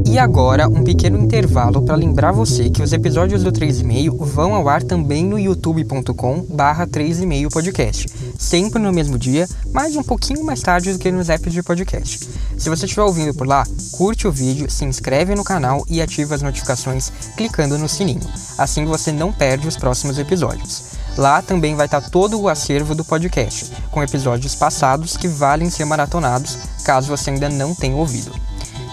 E 0.06 0.18
agora, 0.18 0.68
um 0.68 0.82
pequeno 0.82 1.18
intervalo 1.18 1.82
para 1.82 1.94
lembrar 1.94 2.32
você 2.32 2.70
que 2.70 2.82
os 2.82 2.92
episódios 2.92 3.42
do 3.42 3.52
3,5 3.52 4.24
vão 4.24 4.54
ao 4.54 4.68
ar 4.68 4.82
também 4.82 5.24
no 5.24 5.38
youtube.com 5.38 6.46
barra 6.48 6.86
3,5 6.86 7.52
podcast. 7.52 8.06
Sempre 8.38 8.80
no 8.80 8.92
mesmo 8.92 9.18
dia, 9.18 9.46
mas 9.72 9.96
um 9.96 10.02
pouquinho 10.02 10.44
mais 10.44 10.60
tarde 10.60 10.92
do 10.92 10.98
que 10.98 11.10
nos 11.10 11.28
apps 11.28 11.52
de 11.52 11.62
podcast. 11.62 12.28
Se 12.56 12.68
você 12.68 12.86
estiver 12.86 13.02
ouvindo 13.02 13.34
por 13.34 13.46
lá, 13.46 13.66
curte 13.92 14.26
o 14.26 14.32
vídeo, 14.32 14.70
se 14.70 14.84
inscreve 14.84 15.34
no 15.34 15.44
canal 15.44 15.84
e 15.88 16.00
ativa 16.00 16.34
as 16.34 16.42
notificações 16.42 17.12
clicando 17.36 17.78
no 17.78 17.88
sininho. 17.88 18.20
Assim 18.56 18.84
você 18.84 19.12
não 19.12 19.32
perde 19.32 19.68
os 19.68 19.76
próximos 19.76 20.18
episódios. 20.18 20.98
Lá 21.16 21.42
também 21.42 21.74
vai 21.74 21.86
estar 21.86 22.00
todo 22.00 22.40
o 22.40 22.48
acervo 22.48 22.94
do 22.94 23.04
podcast, 23.04 23.72
com 23.90 24.02
episódios 24.02 24.54
passados 24.54 25.16
que 25.16 25.26
valem 25.26 25.68
ser 25.68 25.84
maratonados, 25.84 26.56
caso 26.84 27.08
você 27.08 27.30
ainda 27.30 27.48
não 27.48 27.74
tenha 27.74 27.96
ouvido. 27.96 28.32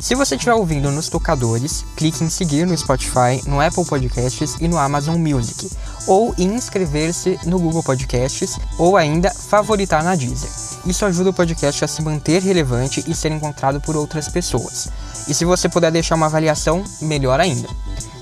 Se 0.06 0.14
você 0.14 0.36
estiver 0.36 0.54
ouvindo 0.54 0.92
nos 0.92 1.10
tocadores, 1.10 1.84
clique 1.96 2.24
em 2.24 2.30
seguir 2.30 2.68
no 2.68 2.78
Spotify, 2.78 3.42
no 3.48 3.60
Apple 3.60 3.84
Podcasts 3.84 4.56
e 4.62 4.68
no 4.68 4.78
Amazon 4.78 5.18
Music, 5.18 5.68
ou 6.06 6.32
em 6.38 6.54
inscrever-se 6.54 7.40
no 7.44 7.58
Google 7.58 7.82
Podcasts, 7.82 8.60
ou 8.78 8.98
ainda 8.98 9.32
favoritar 9.32 10.04
na 10.04 10.14
Deezer. 10.14 10.52
Isso 10.86 11.04
ajuda 11.08 11.32
o 11.32 11.34
podcast 11.34 11.84
a 11.84 11.88
se 11.88 12.04
manter 12.04 12.40
relevante 12.44 13.04
e 13.08 13.16
ser 13.16 13.32
encontrado 13.32 13.82
por 13.82 13.96
outras 13.96 14.28
pessoas. 14.28 14.90
E 15.28 15.34
se 15.34 15.44
você 15.44 15.68
puder 15.68 15.92
deixar 15.92 16.14
uma 16.14 16.28
avaliação, 16.28 16.84
melhor 17.02 17.40
ainda. 17.40 17.68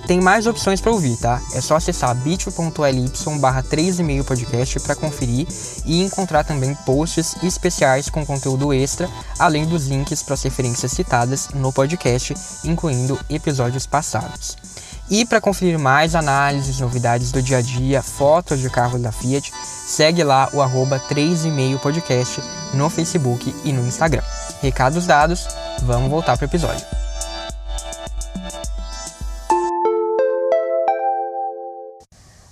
Tem 0.06 0.20
mais 0.20 0.46
opções 0.48 0.82
para 0.82 0.92
ouvir, 0.92 1.16
tá? 1.18 1.42
É 1.54 1.62
só 1.62 1.78
acessar 1.78 2.14
bit.ly 2.14 3.40
barra 3.40 3.64
3,5 3.64 4.24
podcast 4.26 4.80
para 4.82 4.96
conferir 4.96 5.48
e 5.86 6.02
encontrar 6.04 6.44
também 6.44 6.76
posts 6.86 7.38
especiais 7.42 8.10
com 8.10 8.26
conteúdo 8.26 8.74
extra, 8.74 9.10
além 9.40 9.66
dos 9.66 9.88
links 9.88 10.22
para 10.22 10.34
as 10.34 10.44
referências 10.44 10.92
citadas 10.92 11.50
no 11.54 11.72
podcast, 11.72 12.34
incluindo 12.66 13.18
episódios 13.30 13.86
passados. 13.86 14.58
E 15.10 15.26
para 15.26 15.42
conferir 15.42 15.78
mais 15.80 16.16
análises, 16.16 16.80
novidades 16.80 17.32
do 17.32 17.42
dia 17.42 17.58
a 17.58 17.62
dia, 17.62 18.02
fotos 18.02 18.60
de 18.60 18.70
carros 18.70 19.02
da 19.02 19.12
Fiat, 19.12 19.54
segue 19.86 20.24
lá 20.24 20.50
o 20.54 20.62
arroba 20.62 21.00
3,5 21.00 21.80
podcast 21.80 22.42
no 22.74 22.90
Facebook 22.90 23.54
e 23.64 23.72
no 23.72 23.86
Instagram. 23.88 24.24
Recados 24.62 25.06
dados, 25.06 25.48
vamos 25.84 26.10
voltar 26.10 26.38
para 26.38 26.46
o 26.46 26.50
episódio. 26.50 27.03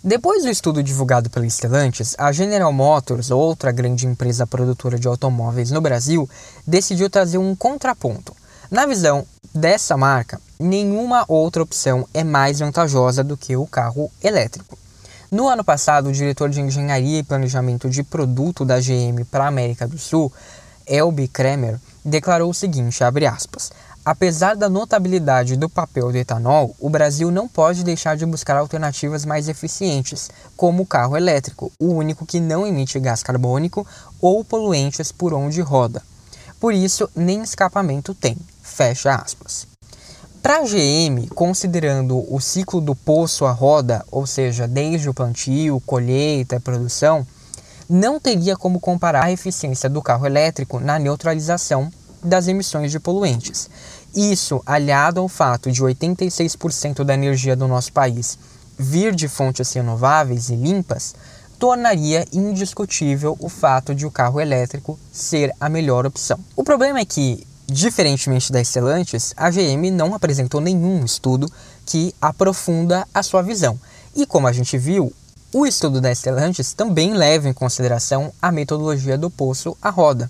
Depois 0.04 0.42
do 0.42 0.50
estudo 0.50 0.82
divulgado 0.82 1.30
pela 1.30 1.48
Stellantis, 1.48 2.16
a 2.18 2.32
General 2.32 2.74
Motors, 2.74 3.30
outra 3.30 3.72
grande 3.72 4.08
empresa 4.08 4.48
produtora 4.48 4.98
de 4.98 5.08
automóveis 5.08 5.70
no 5.70 5.80
Brasil, 5.80 6.28
decidiu 6.66 7.08
trazer 7.08 7.38
um 7.38 7.56
contraponto. 7.56 8.36
Na 8.72 8.88
visão 8.88 9.24
dessa 9.54 9.96
marca, 9.96 10.42
nenhuma 10.60 11.24
outra 11.28 11.62
opção 11.62 12.08
é 12.16 12.24
mais 12.24 12.58
vantajosa 12.58 13.24
do 13.24 13.38
que 13.38 13.56
o 13.56 13.68
carro 13.68 14.10
elétrico. 14.24 14.76
No 15.30 15.48
ano 15.48 15.64
passado, 15.64 16.10
o 16.10 16.12
diretor 16.12 16.50
de 16.50 16.62
engenharia 16.62 17.20
e 17.20 17.24
planejamento 17.24 17.88
de 17.88 18.02
produto 18.02 18.66
da 18.66 18.80
GM 18.80 19.24
para 19.30 19.44
a 19.44 19.50
América 19.50 19.88
do 19.88 20.00
Sul, 20.00 20.34
Elby 20.88 21.28
Kremer, 21.28 21.80
declarou 22.04 22.50
o 22.50 22.56
seguinte, 22.56 23.04
aspas, 23.04 23.72
Apesar 24.04 24.56
da 24.56 24.68
notabilidade 24.68 25.56
do 25.56 25.70
papel 25.70 26.12
do 26.12 26.18
etanol, 26.18 26.76
o 26.80 26.90
Brasil 26.90 27.30
não 27.30 27.48
pode 27.48 27.84
deixar 27.84 28.18
de 28.18 28.26
buscar 28.26 28.58
alternativas 28.58 29.26
mais 29.26 29.48
eficientes, 29.48 30.28
como 30.58 30.82
o 30.82 30.86
carro 30.88 31.16
elétrico, 31.16 31.72
o 31.80 31.94
único 31.94 32.26
que 32.26 32.40
não 32.40 32.66
emite 32.66 33.00
gás 33.00 33.22
carbônico 33.22 33.86
ou 34.20 34.44
poluentes 34.44 35.12
por 35.12 35.36
onde 35.36 35.62
roda. 35.62 36.02
Por 36.60 36.74
isso, 36.74 37.08
nem 37.16 37.44
escapamento 37.44 38.16
tem. 38.16 38.36
Fecha 38.64 39.14
aspas. 39.14 39.68
Para 40.42 40.58
a 40.58 40.64
GM, 40.64 41.28
considerando 41.36 42.26
o 42.34 42.42
ciclo 42.42 42.82
do 42.82 42.96
poço 42.96 43.46
à 43.46 43.52
roda, 43.52 44.04
ou 44.10 44.26
seja, 44.26 44.68
desde 44.68 45.10
o 45.10 45.14
plantio, 45.14 45.80
colheita 45.86 46.56
e 46.56 46.60
produção, 46.60 47.26
não 47.88 48.20
teria 48.20 48.58
como 48.58 48.80
comparar 48.80 49.26
a 49.26 49.32
eficiência 49.32 49.88
do 49.88 50.02
carro 50.02 50.26
elétrico 50.26 50.80
na 50.80 50.98
neutralização 50.98 51.92
das 52.24 52.48
emissões 52.48 52.92
de 52.92 53.00
poluentes. 53.00 53.70
Isso, 54.16 54.62
aliado 54.66 55.20
ao 55.20 55.28
fato 55.28 55.72
de 55.72 55.82
86% 55.82 57.04
da 57.04 57.14
energia 57.14 57.56
do 57.56 57.68
nosso 57.68 57.92
país 57.94 58.38
vir 58.82 59.14
de 59.14 59.28
fontes 59.28 59.72
renováveis 59.74 60.50
e 60.50 60.56
limpas, 60.56 61.14
tornaria 61.60 62.26
indiscutível 62.34 63.38
o 63.40 63.48
fato 63.48 63.94
de 63.94 64.08
o 64.08 64.12
carro 64.12 64.42
elétrico 64.42 64.98
ser 65.12 65.54
a 65.60 65.70
melhor 65.70 66.06
opção. 66.06 66.40
O 66.56 66.64
problema 66.64 67.00
é 67.00 67.06
que, 67.06 67.46
diferentemente 67.68 68.52
da 68.52 68.64
Stellantis, 68.64 69.34
a 69.38 69.52
GM 69.52 69.92
não 69.92 70.16
apresentou 70.16 70.60
nenhum 70.60 71.06
estudo 71.06 71.48
que 71.86 72.16
aprofunda 72.20 73.08
a 73.14 73.22
sua 73.22 73.44
visão. 73.44 73.80
E 74.16 74.26
como 74.26 74.48
a 74.48 74.52
gente 74.52 74.78
viu, 74.80 75.14
o 75.54 75.68
estudo 75.68 76.02
da 76.02 76.14
Stellantis 76.14 76.74
também 76.74 77.14
leva 77.14 77.48
em 77.48 77.54
consideração 77.54 78.34
a 78.42 78.52
metodologia 78.52 79.18
do 79.18 79.30
poço 79.30 79.78
à 79.80 79.92
roda 79.92 80.30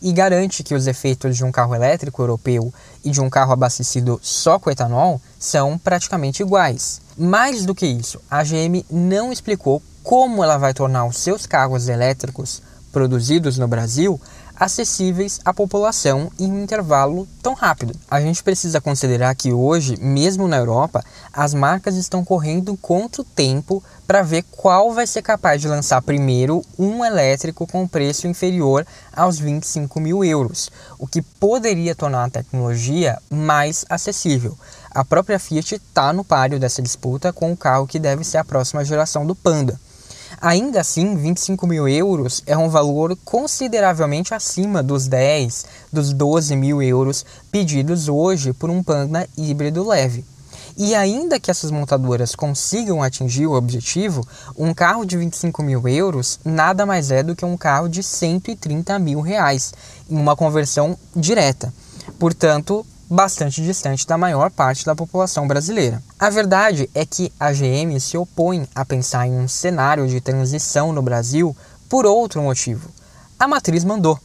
e 0.00 0.12
garante 0.12 0.62
que 0.62 0.74
os 0.74 0.86
efeitos 0.86 1.36
de 1.36 1.44
um 1.44 1.52
carro 1.52 1.74
elétrico 1.74 2.22
europeu 2.22 2.72
e 3.04 3.10
de 3.10 3.20
um 3.20 3.30
carro 3.30 3.52
abastecido 3.52 4.18
só 4.22 4.58
com 4.58 4.70
etanol 4.70 5.20
são 5.38 5.78
praticamente 5.78 6.42
iguais. 6.42 7.00
Mais 7.16 7.64
do 7.64 7.74
que 7.74 7.86
isso, 7.86 8.20
a 8.30 8.42
GM 8.42 8.84
não 8.90 9.32
explicou 9.32 9.82
como 10.02 10.44
ela 10.44 10.58
vai 10.58 10.72
tornar 10.72 11.04
os 11.06 11.18
seus 11.18 11.46
carros 11.46 11.88
elétricos 11.88 12.62
produzidos 12.92 13.58
no 13.58 13.68
Brasil 13.68 14.20
acessíveis 14.56 15.40
à 15.44 15.52
população 15.52 16.30
em 16.38 16.50
um 16.50 16.62
intervalo 16.62 17.28
tão 17.42 17.54
rápido. 17.54 17.94
A 18.10 18.20
gente 18.20 18.42
precisa 18.42 18.80
considerar 18.80 19.34
que 19.34 19.52
hoje, 19.52 19.96
mesmo 20.00 20.48
na 20.48 20.56
Europa, 20.56 21.04
as 21.32 21.54
marcas 21.54 21.96
estão 21.96 22.24
correndo 22.24 22.76
contra 22.76 23.22
o 23.22 23.24
tempo 23.24 23.82
para 24.06 24.22
ver 24.22 24.44
qual 24.50 24.92
vai 24.92 25.06
ser 25.06 25.22
capaz 25.22 25.60
de 25.60 25.68
lançar 25.68 26.00
primeiro 26.00 26.62
um 26.78 27.04
elétrico 27.04 27.66
com 27.66 27.86
preço 27.86 28.26
inferior 28.26 28.86
aos 29.12 29.38
25 29.38 30.00
mil 30.00 30.24
euros, 30.24 30.70
o 30.98 31.06
que 31.06 31.20
poderia 31.20 31.94
tornar 31.94 32.24
a 32.24 32.30
tecnologia 32.30 33.18
mais 33.30 33.84
acessível. 33.88 34.56
A 34.90 35.04
própria 35.04 35.38
Fiat 35.38 35.74
está 35.74 36.12
no 36.12 36.24
páreo 36.24 36.58
dessa 36.58 36.80
disputa 36.80 37.32
com 37.32 37.52
o 37.52 37.56
carro 37.56 37.86
que 37.86 37.98
deve 37.98 38.24
ser 38.24 38.38
a 38.38 38.44
próxima 38.44 38.84
geração 38.84 39.26
do 39.26 39.34
Panda. 39.34 39.78
Ainda 40.40 40.80
assim, 40.80 41.16
25 41.16 41.66
mil 41.66 41.88
euros 41.88 42.42
é 42.46 42.56
um 42.56 42.68
valor 42.68 43.16
consideravelmente 43.24 44.34
acima 44.34 44.82
dos 44.82 45.08
10, 45.08 45.64
dos 45.90 46.12
12 46.12 46.54
mil 46.54 46.82
euros 46.82 47.24
pedidos 47.50 48.08
hoje 48.08 48.52
por 48.52 48.68
um 48.68 48.82
Panda 48.82 49.26
híbrido 49.36 49.86
leve. 49.86 50.24
E 50.76 50.94
ainda 50.94 51.40
que 51.40 51.50
essas 51.50 51.70
montadoras 51.70 52.34
consigam 52.34 53.02
atingir 53.02 53.46
o 53.46 53.54
objetivo, 53.54 54.26
um 54.58 54.74
carro 54.74 55.06
de 55.06 55.16
25 55.16 55.62
mil 55.62 55.88
euros 55.88 56.38
nada 56.44 56.84
mais 56.84 57.10
é 57.10 57.22
do 57.22 57.34
que 57.34 57.46
um 57.46 57.56
carro 57.56 57.88
de 57.88 58.02
130 58.02 58.98
mil 58.98 59.22
reais, 59.22 59.72
em 60.10 60.18
uma 60.18 60.36
conversão 60.36 60.98
direta. 61.14 61.72
Portanto, 62.18 62.84
bastante 63.08 63.62
distante 63.62 64.06
da 64.06 64.18
maior 64.18 64.50
parte 64.50 64.84
da 64.84 64.94
população 64.94 65.46
brasileira. 65.46 66.02
A 66.18 66.28
verdade 66.28 66.90
é 66.94 67.04
que 67.06 67.32
a 67.38 67.52
GM 67.52 67.98
se 68.00 68.16
opõe 68.16 68.68
a 68.74 68.84
pensar 68.84 69.26
em 69.26 69.38
um 69.38 69.48
cenário 69.48 70.06
de 70.06 70.20
transição 70.20 70.92
no 70.92 71.02
Brasil 71.02 71.56
por 71.88 72.04
outro 72.04 72.42
motivo. 72.42 72.88
A 73.38 73.46
matriz 73.46 73.84
mandou. 73.84 74.18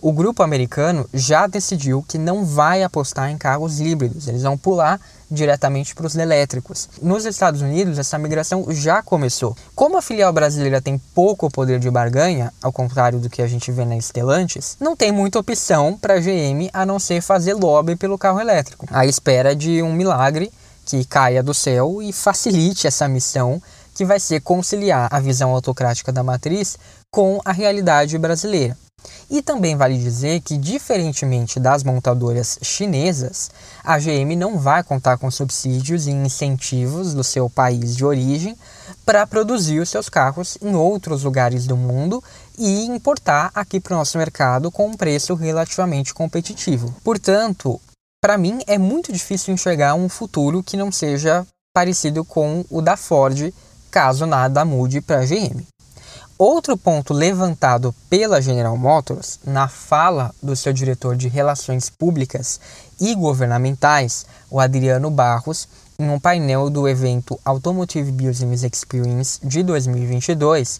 O 0.00 0.12
grupo 0.12 0.42
americano 0.42 1.08
já 1.12 1.46
decidiu 1.46 2.04
que 2.06 2.18
não 2.18 2.44
vai 2.44 2.82
apostar 2.82 3.30
em 3.30 3.38
carros 3.38 3.80
híbridos, 3.80 4.28
eles 4.28 4.42
vão 4.42 4.58
pular 4.58 5.00
diretamente 5.30 5.94
para 5.94 6.06
os 6.06 6.14
elétricos. 6.14 6.88
Nos 7.02 7.24
Estados 7.24 7.60
Unidos, 7.60 7.98
essa 7.98 8.18
migração 8.18 8.66
já 8.70 9.02
começou. 9.02 9.56
Como 9.74 9.96
a 9.96 10.02
filial 10.02 10.32
brasileira 10.32 10.80
tem 10.80 10.98
pouco 11.14 11.50
poder 11.50 11.78
de 11.80 11.90
barganha, 11.90 12.52
ao 12.62 12.72
contrário 12.72 13.18
do 13.18 13.30
que 13.30 13.42
a 13.42 13.46
gente 13.46 13.72
vê 13.72 13.84
na 13.84 13.98
Stellantis, 14.00 14.76
não 14.78 14.94
tem 14.94 15.10
muita 15.10 15.38
opção 15.38 15.98
para 16.00 16.14
a 16.14 16.20
GM 16.20 16.70
a 16.72 16.86
não 16.86 16.98
ser 16.98 17.20
fazer 17.20 17.54
lobby 17.54 17.96
pelo 17.96 18.18
carro 18.18 18.40
elétrico, 18.40 18.86
à 18.90 19.04
espera 19.06 19.56
de 19.56 19.82
um 19.82 19.92
milagre 19.92 20.52
que 20.84 21.04
caia 21.04 21.42
do 21.42 21.52
céu 21.52 22.00
e 22.00 22.12
facilite 22.12 22.86
essa 22.86 23.08
missão 23.08 23.60
que 23.94 24.04
vai 24.04 24.20
ser 24.20 24.40
conciliar 24.40 25.08
a 25.10 25.18
visão 25.18 25.50
autocrática 25.50 26.12
da 26.12 26.22
matriz 26.22 26.78
com 27.10 27.40
a 27.44 27.50
realidade 27.50 28.16
brasileira. 28.18 28.76
E 29.30 29.42
também 29.42 29.76
vale 29.76 29.98
dizer 29.98 30.40
que, 30.40 30.56
diferentemente 30.56 31.58
das 31.58 31.82
montadoras 31.82 32.58
chinesas, 32.62 33.50
a 33.82 33.98
GM 33.98 34.36
não 34.36 34.58
vai 34.58 34.82
contar 34.82 35.18
com 35.18 35.30
subsídios 35.30 36.06
e 36.06 36.10
incentivos 36.10 37.14
do 37.14 37.24
seu 37.24 37.50
país 37.50 37.96
de 37.96 38.04
origem 38.04 38.56
para 39.04 39.26
produzir 39.26 39.80
os 39.80 39.88
seus 39.88 40.08
carros 40.08 40.56
em 40.62 40.74
outros 40.74 41.24
lugares 41.24 41.66
do 41.66 41.76
mundo 41.76 42.22
e 42.58 42.86
importar 42.86 43.50
aqui 43.54 43.80
para 43.80 43.94
o 43.94 43.98
nosso 43.98 44.18
mercado 44.18 44.70
com 44.70 44.88
um 44.88 44.96
preço 44.96 45.34
relativamente 45.34 46.14
competitivo. 46.14 46.94
Portanto, 47.04 47.80
para 48.20 48.38
mim 48.38 48.60
é 48.66 48.78
muito 48.78 49.12
difícil 49.12 49.52
enxergar 49.54 49.94
um 49.94 50.08
futuro 50.08 50.62
que 50.62 50.76
não 50.76 50.90
seja 50.90 51.46
parecido 51.72 52.24
com 52.24 52.64
o 52.70 52.80
da 52.80 52.96
Ford, 52.96 53.52
caso 53.90 54.26
nada 54.26 54.64
mude 54.64 55.00
para 55.00 55.20
a 55.20 55.26
GM. 55.26 55.64
Outro 56.38 56.76
ponto 56.76 57.14
levantado 57.14 57.94
pela 58.10 58.42
General 58.42 58.76
Motors 58.76 59.40
na 59.42 59.68
fala 59.68 60.34
do 60.42 60.54
seu 60.54 60.70
diretor 60.70 61.16
de 61.16 61.28
Relações 61.28 61.88
Públicas 61.88 62.60
e 63.00 63.14
Governamentais, 63.14 64.26
o 64.50 64.60
Adriano 64.60 65.10
Barros, 65.10 65.66
em 65.98 66.10
um 66.10 66.20
painel 66.20 66.68
do 66.68 66.86
evento 66.86 67.40
Automotive 67.42 68.12
Business 68.12 68.64
Experience 68.64 69.40
de 69.42 69.62
2022, 69.62 70.78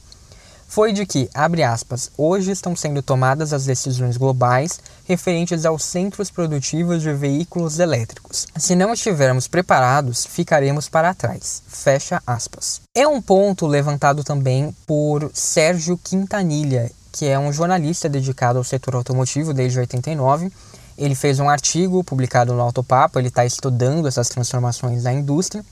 foi 0.69 0.93
de 0.93 1.07
que, 1.07 1.29
abre 1.33 1.63
aspas, 1.63 2.11
hoje 2.17 2.51
estão 2.51 2.75
sendo 2.77 3.03
tomadas 3.03 3.53
as 3.53 3.65
decisões 3.65 4.17
globais 4.17 4.81
referentes 5.05 5.65
aos 5.65 5.85
centros 5.85 6.31
produtivos 6.31 7.03
de 7.03 7.13
veículos 7.13 7.79
elétricos. 7.79 8.47
Se 8.57 8.75
não 8.75 8.93
estivermos 8.93 9.49
preparados, 9.49 10.27
ficaremos 10.27 10.89
para 10.89 11.15
trás. 11.15 11.63
Fecha 11.67 12.23
aspas. 12.27 12.81
É 12.95 13.07
um 13.07 13.23
ponto 13.23 13.67
levantado 13.67 14.25
também 14.25 14.75
por 14.87 15.31
Sérgio 15.33 15.97
Quintanilha, 15.97 16.91
que 17.13 17.27
é 17.27 17.39
um 17.39 17.53
jornalista 17.53 18.09
dedicado 18.09 18.59
ao 18.59 18.65
setor 18.65 18.97
automotivo 18.97 19.55
desde 19.55 19.79
89 19.81 20.51
ele 20.99 21.15
fez 21.15 21.39
um 21.39 21.49
artigo 21.49 22.03
publicado 22.03 22.55
no 22.55 22.61
Autopapo, 22.61 23.19
ele 23.19 23.29
está 23.29 23.45
estudando 23.45 24.09
essas 24.09 24.29
transformações 24.29 25.03
da 25.03 25.13
indústria 25.13 25.65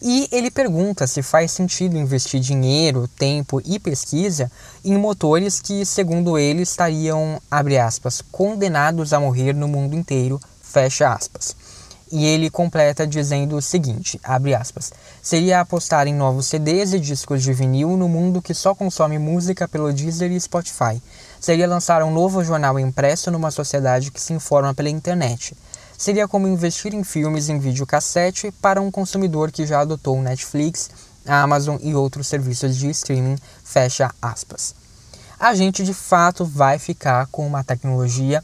e 0.00 0.28
ele 0.32 0.50
pergunta 0.50 1.06
se 1.06 1.22
faz 1.22 1.52
sentido 1.52 1.96
investir 1.96 2.40
dinheiro, 2.40 3.06
tempo 3.06 3.60
e 3.64 3.78
pesquisa 3.78 4.50
em 4.84 4.96
motores 4.96 5.60
que, 5.60 5.84
segundo 5.84 6.38
ele, 6.38 6.62
estariam, 6.62 7.40
abre 7.50 7.78
aspas, 7.78 8.22
condenados 8.32 9.12
a 9.12 9.20
morrer 9.20 9.54
no 9.54 9.68
mundo 9.68 9.94
inteiro, 9.94 10.40
fecha 10.62 11.12
aspas. 11.12 11.54
E 12.10 12.26
ele 12.26 12.50
completa 12.50 13.06
dizendo 13.06 13.56
o 13.56 13.62
seguinte, 13.62 14.20
abre 14.22 14.54
aspas, 14.54 14.92
seria 15.22 15.60
apostar 15.60 16.06
em 16.06 16.14
novos 16.14 16.46
CDs 16.46 16.92
e 16.92 17.00
discos 17.00 17.42
de 17.42 17.54
vinil 17.54 17.96
no 17.96 18.06
mundo 18.06 18.42
que 18.42 18.52
só 18.52 18.74
consome 18.74 19.18
música 19.18 19.66
pelo 19.66 19.90
Deezer 19.90 20.30
e 20.30 20.38
Spotify. 20.38 21.00
Seria 21.42 21.66
lançar 21.66 22.04
um 22.04 22.12
novo 22.12 22.44
jornal 22.44 22.78
impresso 22.78 23.28
numa 23.28 23.50
sociedade 23.50 24.12
que 24.12 24.20
se 24.20 24.32
informa 24.32 24.72
pela 24.72 24.88
internet. 24.88 25.56
Seria 25.98 26.28
como 26.28 26.46
investir 26.46 26.94
em 26.94 27.02
filmes 27.02 27.48
em 27.48 27.58
videocassete 27.58 28.52
para 28.62 28.80
um 28.80 28.92
consumidor 28.92 29.50
que 29.50 29.66
já 29.66 29.80
adotou 29.80 30.22
Netflix, 30.22 30.88
Amazon 31.26 31.78
e 31.80 31.96
outros 31.96 32.28
serviços 32.28 32.76
de 32.76 32.88
streaming, 32.90 33.36
fecha 33.64 34.14
aspas. 34.22 34.72
A 35.36 35.52
gente 35.52 35.82
de 35.82 35.92
fato 35.92 36.44
vai 36.44 36.78
ficar 36.78 37.26
com 37.26 37.44
uma 37.44 37.64
tecnologia 37.64 38.40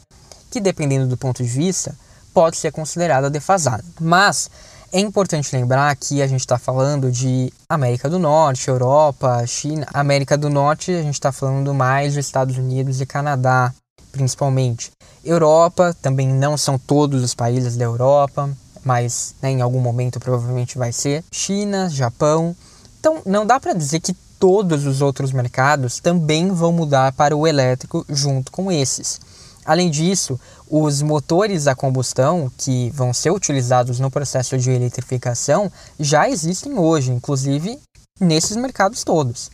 que, 0.50 0.61
dependendo 0.61 1.06
do 1.06 1.16
ponto 1.16 1.40
de 1.40 1.48
vista, 1.48 1.94
pode 2.34 2.56
ser 2.56 2.72
considerada 2.72 3.30
defasada. 3.30 3.84
Mas 4.00 4.50
é 4.92 5.01
importante 5.01 5.55
lembrar 5.55 5.94
que 5.96 6.22
a 6.22 6.27
gente 6.27 6.40
está 6.40 6.59
falando 6.59 7.11
de 7.11 7.53
América 7.68 8.09
do 8.09 8.18
Norte, 8.18 8.68
Europa, 8.68 9.46
China. 9.46 9.87
América 9.92 10.37
do 10.37 10.48
Norte, 10.48 10.92
a 10.92 11.03
gente 11.03 11.14
está 11.14 11.31
falando 11.31 11.74
mais 11.74 12.14
dos 12.14 12.24
Estados 12.24 12.57
Unidos 12.57 13.01
e 13.01 13.07
Canadá, 13.07 13.72
principalmente. 14.11 14.90
Europa, 15.24 15.94
também 16.01 16.29
não 16.29 16.57
são 16.57 16.79
todos 16.79 17.22
os 17.22 17.35
países 17.35 17.77
da 17.77 17.85
Europa, 17.85 18.48
mas 18.83 19.35
né, 19.42 19.51
em 19.51 19.61
algum 19.61 19.81
momento 19.81 20.18
provavelmente 20.18 20.79
vai 20.79 20.92
ser. 20.92 21.22
China, 21.31 21.90
Japão. 21.90 22.57
Então, 22.98 23.20
não 23.27 23.44
dá 23.44 23.61
para 23.61 23.74
dizer 23.74 24.01
que 24.01 24.14
todos 24.38 24.87
os 24.87 25.03
outros 25.03 25.33
mercados 25.33 26.01
também 26.01 26.51
vão 26.51 26.72
mudar 26.72 27.12
para 27.12 27.37
o 27.37 27.46
elétrico 27.46 28.07
junto 28.09 28.51
com 28.51 28.72
esses. 28.72 29.20
Além 29.64 29.90
disso, 29.90 30.40
os 30.70 31.02
motores 31.02 31.66
a 31.66 31.74
combustão 31.74 32.50
que 32.57 32.90
vão 32.90 33.12
ser 33.12 33.31
utilizados 33.31 33.98
no 33.98 34.11
processo 34.11 34.57
de 34.59 34.70
eletrificação 34.70 35.70
já 35.98 36.28
existem 36.28 36.78
hoje, 36.78 37.12
inclusive 37.12 37.78
nesses 38.20 38.57
mercados 38.57 39.04
todos. 39.04 39.50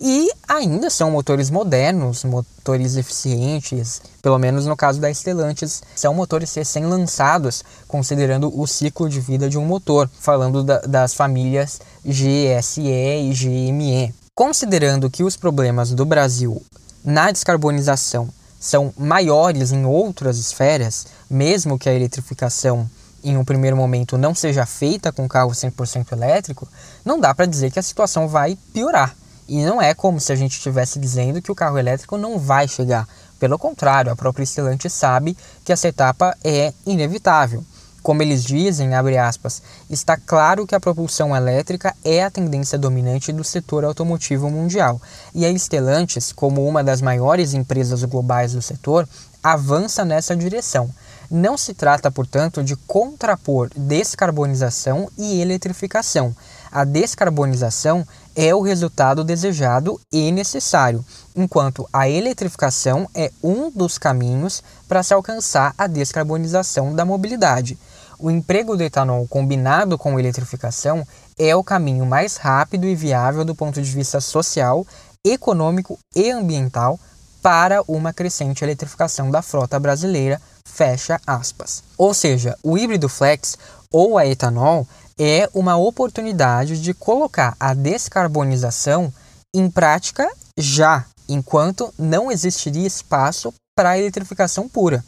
E 0.00 0.28
ainda 0.48 0.90
são 0.90 1.10
motores 1.10 1.50
modernos, 1.50 2.24
motores 2.24 2.96
eficientes, 2.96 4.02
pelo 4.20 4.38
menos 4.38 4.66
no 4.66 4.76
caso 4.76 5.00
da 5.00 5.12
Stellantis, 5.12 5.82
são 5.94 6.12
motores 6.12 6.52
recém-lançados, 6.52 7.62
considerando 7.86 8.52
o 8.60 8.66
ciclo 8.66 9.08
de 9.08 9.20
vida 9.20 9.48
de 9.48 9.56
um 9.56 9.64
motor, 9.64 10.10
falando 10.20 10.64
da, 10.64 10.80
das 10.80 11.14
famílias 11.14 11.80
GSE 12.04 12.82
e 12.82 13.32
GME. 13.32 14.14
Considerando 14.34 15.08
que 15.08 15.22
os 15.22 15.36
problemas 15.36 15.92
do 15.92 16.04
Brasil 16.04 16.60
na 17.04 17.30
descarbonização 17.30 18.28
são 18.64 18.94
maiores 18.96 19.72
em 19.72 19.84
outras 19.84 20.38
esferas, 20.38 21.06
mesmo 21.28 21.78
que 21.78 21.86
a 21.86 21.92
eletrificação 21.92 22.88
em 23.22 23.36
um 23.36 23.44
primeiro 23.44 23.76
momento 23.76 24.16
não 24.16 24.34
seja 24.34 24.64
feita 24.64 25.12
com 25.12 25.28
carro 25.28 25.50
100% 25.50 26.12
elétrico, 26.12 26.66
não 27.04 27.20
dá 27.20 27.34
para 27.34 27.44
dizer 27.44 27.70
que 27.70 27.78
a 27.78 27.82
situação 27.82 28.26
vai 28.26 28.56
piorar. 28.72 29.14
E 29.46 29.62
não 29.62 29.82
é 29.82 29.92
como 29.92 30.18
se 30.18 30.32
a 30.32 30.34
gente 30.34 30.56
estivesse 30.56 30.98
dizendo 30.98 31.42
que 31.42 31.52
o 31.52 31.54
carro 31.54 31.76
elétrico 31.76 32.16
não 32.16 32.38
vai 32.38 32.66
chegar. 32.66 33.06
Pelo 33.38 33.58
contrário, 33.58 34.10
a 34.10 34.16
própria 34.16 34.46
Stellantis 34.46 34.94
sabe 34.94 35.36
que 35.62 35.70
essa 35.70 35.88
etapa 35.88 36.34
é 36.42 36.72
inevitável. 36.86 37.62
Como 38.04 38.20
eles 38.20 38.44
dizem, 38.44 38.94
abre 38.94 39.16
aspas, 39.16 39.62
está 39.88 40.14
claro 40.14 40.66
que 40.66 40.74
a 40.74 40.78
propulsão 40.78 41.34
elétrica 41.34 41.96
é 42.04 42.22
a 42.22 42.30
tendência 42.30 42.76
dominante 42.76 43.32
do 43.32 43.42
setor 43.42 43.82
automotivo 43.82 44.50
mundial, 44.50 45.00
e 45.34 45.46
a 45.46 45.58
Stellantis, 45.58 46.30
como 46.30 46.68
uma 46.68 46.84
das 46.84 47.00
maiores 47.00 47.54
empresas 47.54 48.04
globais 48.04 48.52
do 48.52 48.60
setor, 48.60 49.08
avança 49.42 50.04
nessa 50.04 50.36
direção. 50.36 50.90
Não 51.30 51.56
se 51.56 51.72
trata, 51.72 52.10
portanto, 52.10 52.62
de 52.62 52.76
contrapor 52.76 53.70
descarbonização 53.74 55.08
e 55.16 55.40
eletrificação. 55.40 56.36
A 56.70 56.84
descarbonização 56.84 58.06
é 58.36 58.54
o 58.54 58.60
resultado 58.60 59.24
desejado 59.24 59.98
e 60.12 60.30
necessário, 60.30 61.02
enquanto 61.34 61.88
a 61.90 62.06
eletrificação 62.06 63.08
é 63.14 63.32
um 63.42 63.70
dos 63.70 63.96
caminhos 63.96 64.62
para 64.86 65.02
se 65.02 65.14
alcançar 65.14 65.74
a 65.78 65.86
descarbonização 65.86 66.94
da 66.94 67.06
mobilidade. 67.06 67.78
O 68.24 68.30
emprego 68.30 68.74
do 68.74 68.82
etanol 68.82 69.28
combinado 69.28 69.98
com 69.98 70.18
eletrificação 70.18 71.06
é 71.38 71.54
o 71.54 71.62
caminho 71.62 72.06
mais 72.06 72.38
rápido 72.38 72.86
e 72.86 72.94
viável 72.94 73.44
do 73.44 73.54
ponto 73.54 73.82
de 73.82 73.90
vista 73.90 74.18
social, 74.18 74.86
econômico 75.22 75.98
e 76.16 76.30
ambiental 76.30 76.98
para 77.42 77.82
uma 77.86 78.14
crescente 78.14 78.64
eletrificação 78.64 79.30
da 79.30 79.42
frota 79.42 79.78
brasileira, 79.78 80.40
fecha 80.66 81.20
aspas. 81.26 81.84
Ou 81.98 82.14
seja, 82.14 82.56
o 82.62 82.78
híbrido 82.78 83.10
flex 83.10 83.58
ou 83.92 84.16
a 84.16 84.26
etanol 84.26 84.88
é 85.18 85.46
uma 85.52 85.76
oportunidade 85.76 86.80
de 86.80 86.94
colocar 86.94 87.54
a 87.60 87.74
descarbonização 87.74 89.12
em 89.54 89.70
prática 89.70 90.26
já, 90.56 91.04
enquanto 91.28 91.92
não 91.98 92.32
existiria 92.32 92.86
espaço 92.86 93.52
para 93.76 93.90
a 93.90 93.98
eletrificação 93.98 94.66
pura. 94.66 95.04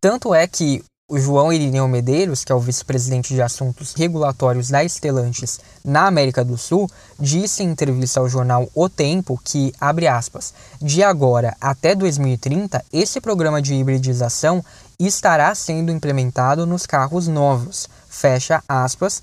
Tanto 0.00 0.34
é 0.34 0.46
que 0.46 0.82
O 1.08 1.20
João 1.20 1.52
Irineu 1.52 1.86
Medeiros, 1.86 2.42
que 2.42 2.50
é 2.50 2.54
o 2.54 2.58
vice-presidente 2.58 3.32
de 3.32 3.40
assuntos 3.40 3.94
regulatórios 3.94 4.70
da 4.70 4.82
Estelantes 4.82 5.60
na 5.84 6.08
América 6.08 6.44
do 6.44 6.58
Sul, 6.58 6.90
disse 7.16 7.62
em 7.62 7.70
entrevista 7.70 8.18
ao 8.18 8.28
jornal 8.28 8.68
O 8.74 8.88
Tempo 8.88 9.40
que, 9.44 9.72
abre 9.80 10.08
aspas, 10.08 10.52
de 10.82 11.04
agora 11.04 11.56
até 11.60 11.94
2030, 11.94 12.84
esse 12.92 13.20
programa 13.20 13.62
de 13.62 13.72
hibridização 13.74 14.64
estará 14.98 15.54
sendo 15.54 15.92
implementado 15.92 16.66
nos 16.66 16.86
carros 16.86 17.28
novos, 17.28 17.88
fecha 18.08 18.60
aspas, 18.68 19.22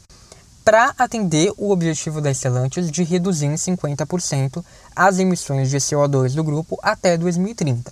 para 0.63 0.93
atender 0.97 1.51
o 1.57 1.69
objetivo 1.69 2.21
da 2.21 2.33
Stellantis 2.33 2.89
de 2.89 3.03
reduzir 3.03 3.47
em 3.47 3.55
50% 3.55 4.63
as 4.95 5.19
emissões 5.19 5.69
de 5.69 5.79
CO2 5.79 6.33
do 6.33 6.45
grupo 6.45 6.79
até 6.81 7.17
2030. 7.17 7.91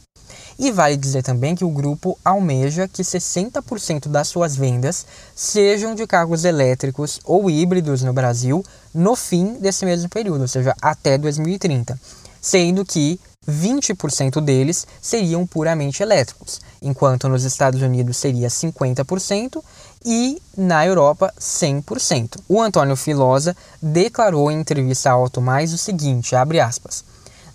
E 0.64 0.72
vale 0.72 0.96
dizer 0.96 1.24
também 1.24 1.56
que 1.56 1.66
o 1.66 1.72
grupo 1.72 2.16
almeja 2.24 2.88
que 2.88 3.02
60% 3.02 4.08
das 4.08 4.28
suas 4.28 4.56
vendas 4.56 5.08
sejam 5.36 5.96
de 5.96 6.06
carros 6.06 6.46
elétricos 6.46 7.20
ou 7.26 7.50
híbridos 7.50 8.04
no 8.04 8.14
Brasil 8.14 8.64
no 8.94 9.16
fim 9.16 9.56
desse 9.56 9.84
mesmo 9.86 10.08
período, 10.08 10.42
ou 10.42 10.48
seja, 10.48 10.76
até 10.80 11.18
2030, 11.18 12.00
sendo 12.40 12.86
que 12.86 13.20
20% 13.50 14.40
deles 14.40 14.86
seriam 15.02 15.48
puramente 15.48 16.04
elétricos, 16.04 16.62
enquanto 16.80 17.28
nos 17.28 17.44
Estados 17.44 17.82
Unidos 17.82 18.18
seria 18.18 18.48
50% 18.48 19.64
e 20.06 20.40
na 20.56 20.86
Europa 20.86 21.34
100%. 21.40 22.38
O 22.48 22.62
Antônio 22.62 22.96
Filosa 22.96 23.58
declarou 23.82 24.52
em 24.52 24.60
entrevista 24.60 25.10
à 25.10 25.14
Auto 25.14 25.42
Mais 25.42 25.74
o 25.74 25.78
seguinte, 25.80 26.36
abre 26.36 26.60
aspas: 26.60 27.04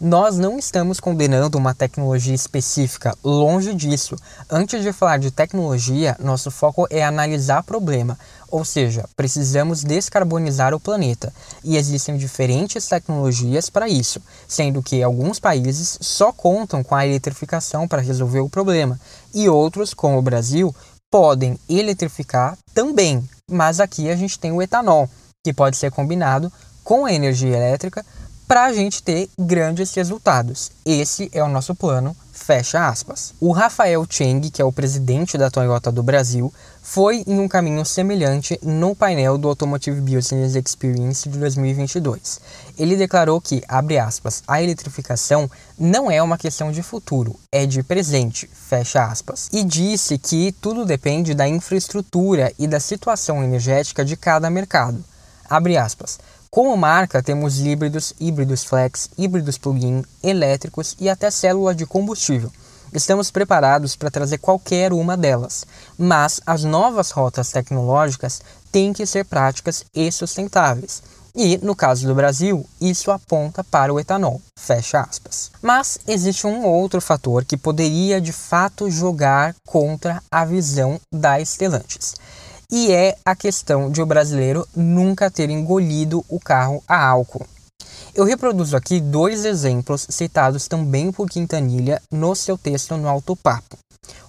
nós 0.01 0.37
não 0.37 0.59
estamos 0.59 1.01
condenando 1.01 1.57
uma 1.57 1.75
tecnologia 1.75 2.35
específica, 2.35 3.17
longe 3.25 3.73
disso. 3.73 4.15
Antes 4.51 4.83
de 4.83 4.93
falar 4.93 5.19
de 5.19 5.31
tecnologia, 5.31 6.15
nosso 6.21 6.51
foco 6.51 6.87
é 6.91 7.03
analisar 7.03 7.63
problema, 7.63 8.19
ou 8.51 8.63
seja, 8.63 9.09
precisamos 9.17 9.83
descarbonizar 9.83 10.75
o 10.75 10.81
planeta. 10.81 11.33
E 11.65 11.79
existem 11.79 12.19
diferentes 12.19 12.87
tecnologias 12.87 13.71
para 13.71 13.89
isso, 13.89 14.21
sendo 14.47 14.83
que 14.83 15.03
alguns 15.03 15.41
países 15.41 15.99
só 16.01 16.31
contam 16.31 16.85
com 16.85 16.95
a 16.95 17.07
eletrificação 17.07 17.89
para 17.89 18.03
resolver 18.03 18.41
o 18.41 18.51
problema, 18.51 19.01
e 19.35 19.49
outros, 19.49 19.95
como 19.95 20.19
o 20.19 20.23
Brasil, 20.23 20.75
podem 21.11 21.59
eletrificar 21.69 22.59
também. 22.75 23.27
Mas 23.51 23.81
aqui 23.81 24.11
a 24.11 24.17
gente 24.17 24.39
tem 24.39 24.53
o 24.53 24.61
etanol, 24.61 25.09
que 25.43 25.55
pode 25.55 25.79
ser 25.79 25.91
combinado 25.91 26.53
com 26.85 27.07
a 27.07 27.13
energia 27.13 27.57
elétrica 27.57 28.05
para 28.47 28.65
a 28.65 28.73
gente 28.73 29.03
ter 29.03 29.29
grandes 29.39 29.93
resultados. 29.95 30.71
Esse 30.85 31.29
é 31.33 31.43
o 31.43 31.49
nosso 31.49 31.75
plano, 31.75 32.17
fecha 32.33 32.87
aspas. 32.87 33.35
O 33.41 33.51
Rafael 33.51 34.07
Cheng, 34.09 34.51
que 34.51 34.63
é 34.63 34.65
o 34.65 34.73
presidente 34.73 35.37
da 35.37 35.51
Toyota 35.51 35.91
do 35.91 36.03
Brasil, 36.03 36.53
foi 36.81 37.25
em 37.27 37.41
um 37.41 37.49
caminho 37.49 37.85
semelhante 37.85 38.57
no 38.63 38.95
painel 38.95 39.37
do 39.37 39.49
Automotive 39.49 40.01
Business 40.01 40.55
Experience 40.55 41.29
de 41.29 41.39
2022. 41.39 42.41
Ele 42.79 42.95
declarou 42.95 43.41
que, 43.41 43.65
abre 43.67 43.99
aspas, 43.99 44.45
a 44.47 44.63
eletrificação 44.63 45.51
não 45.77 46.09
é 46.09 46.23
uma 46.23 46.39
questão 46.39 46.71
de 46.71 46.85
futuro, 46.85 47.35
é 47.51 47.67
de 47.67 47.83
presente, 47.83 48.49
fecha 48.53 49.05
aspas. 49.05 49.49
E 49.53 49.65
disse 49.65 50.19
que 50.19 50.53
tudo 50.53 50.85
depende 50.85 51.35
da 51.35 51.49
infraestrutura 51.49 52.53
e 52.57 52.69
da 52.69 52.79
situação 52.79 53.43
energética 53.43 54.05
de 54.05 54.17
cada 54.17 54.49
mercado. 54.49 55.05
Abre 55.49 55.77
aspas. 55.77 56.19
Como 56.57 56.75
marca, 56.75 57.23
temos 57.23 57.61
híbridos, 57.61 58.15
híbridos 58.19 58.65
flex, 58.65 59.11
híbridos 59.19 59.59
plug-in, 59.59 60.03
elétricos 60.23 60.97
e 60.99 61.07
até 61.07 61.31
célula 61.31 61.75
de 61.75 61.85
combustível. 61.85 62.51
Estamos 62.95 63.31
preparados 63.31 63.95
para 63.95 64.11
trazer 64.11 64.39
qualquer 64.39 64.91
uma 64.91 65.19
delas, 65.19 65.67
mas 65.99 66.41
as 66.47 66.65
novas 66.65 67.11
rotas 67.11 67.53
tecnológicas 67.53 68.41
têm 68.73 68.95
que 68.95 69.05
ser 69.05 69.27
práticas 69.27 69.85
e 69.95 70.11
sustentáveis. 70.11 71.03
E, 71.35 71.59
no 71.59 71.77
caso 71.77 72.07
do 72.07 72.15
Brasil, 72.15 72.65
isso 72.81 73.11
aponta 73.11 73.63
para 73.63 73.93
o 73.93 74.01
etanol. 74.01 74.41
Fecha 74.59 75.03
aspas. 75.03 75.51
Mas 75.61 75.99
existe 76.09 76.47
um 76.47 76.65
outro 76.65 77.03
fator 77.03 77.45
que 77.45 77.59
poderia 77.59 78.19
de 78.19 78.33
fato 78.33 78.91
jogar 78.91 79.55
contra 79.67 80.23
a 80.31 80.43
visão 80.47 80.99
da 81.13 81.39
Stellantis 81.39 82.15
e 82.71 82.91
é 82.93 83.17
a 83.25 83.35
questão 83.37 83.91
de 83.91 84.03
o 84.03 84.07
brasileiro 84.07 84.67
nunca 84.75 85.31
ter 85.31 85.51
engolido 85.51 86.25
o 86.29 86.41
carro 86.41 86.83
a 86.87 87.07
álcool. 87.07 87.47
Eu 88.15 88.25
reproduzo 88.25 88.77
aqui 88.77 89.01
dois 89.01 89.45
exemplos 89.45 90.07
citados 90.09 90.67
também 90.67 91.13
por 91.13 91.29
Quintanilha 91.29 92.01
no 92.11 92.35
seu 92.35 92.57
texto 92.57 92.97
no 92.97 93.09
Autopapo. 93.09 93.77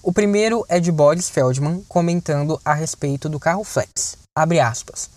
O 0.02 0.12
primeiro 0.12 0.64
é 0.68 0.78
de 0.78 0.92
Boris 0.92 1.28
Feldman 1.28 1.82
comentando 1.88 2.60
a 2.64 2.74
respeito 2.74 3.28
do 3.28 3.40
carro 3.40 3.64
Flex. 3.64 4.16
Abre 4.36 4.60
aspas. 4.60 5.10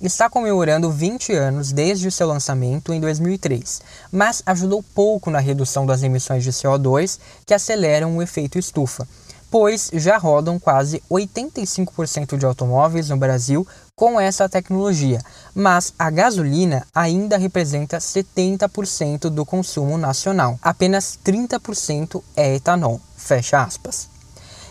Está 0.00 0.28
comemorando 0.28 0.90
20 0.90 1.32
anos 1.32 1.72
desde 1.72 2.08
o 2.08 2.12
seu 2.12 2.26
lançamento 2.26 2.92
em 2.92 3.00
2003, 3.00 3.80
mas 4.12 4.42
ajudou 4.44 4.82
pouco 4.94 5.30
na 5.30 5.38
redução 5.38 5.86
das 5.86 6.02
emissões 6.02 6.44
de 6.44 6.50
CO2 6.50 7.18
que 7.46 7.54
aceleram 7.54 8.16
o 8.16 8.22
efeito 8.22 8.58
estufa, 8.58 9.08
pois 9.54 9.88
já 9.92 10.18
rodam 10.18 10.58
quase 10.58 11.00
85% 11.08 12.36
de 12.36 12.44
automóveis 12.44 13.08
no 13.08 13.16
Brasil 13.16 13.64
com 13.94 14.18
essa 14.18 14.48
tecnologia, 14.48 15.20
mas 15.54 15.94
a 15.96 16.10
gasolina 16.10 16.84
ainda 16.92 17.38
representa 17.38 17.98
70% 17.98 19.30
do 19.30 19.46
consumo 19.46 19.96
nacional. 19.96 20.58
Apenas 20.60 21.16
30% 21.24 22.20
é 22.36 22.56
etanol. 22.56 23.00
Fecha 23.16 23.62
aspas. 23.62 24.08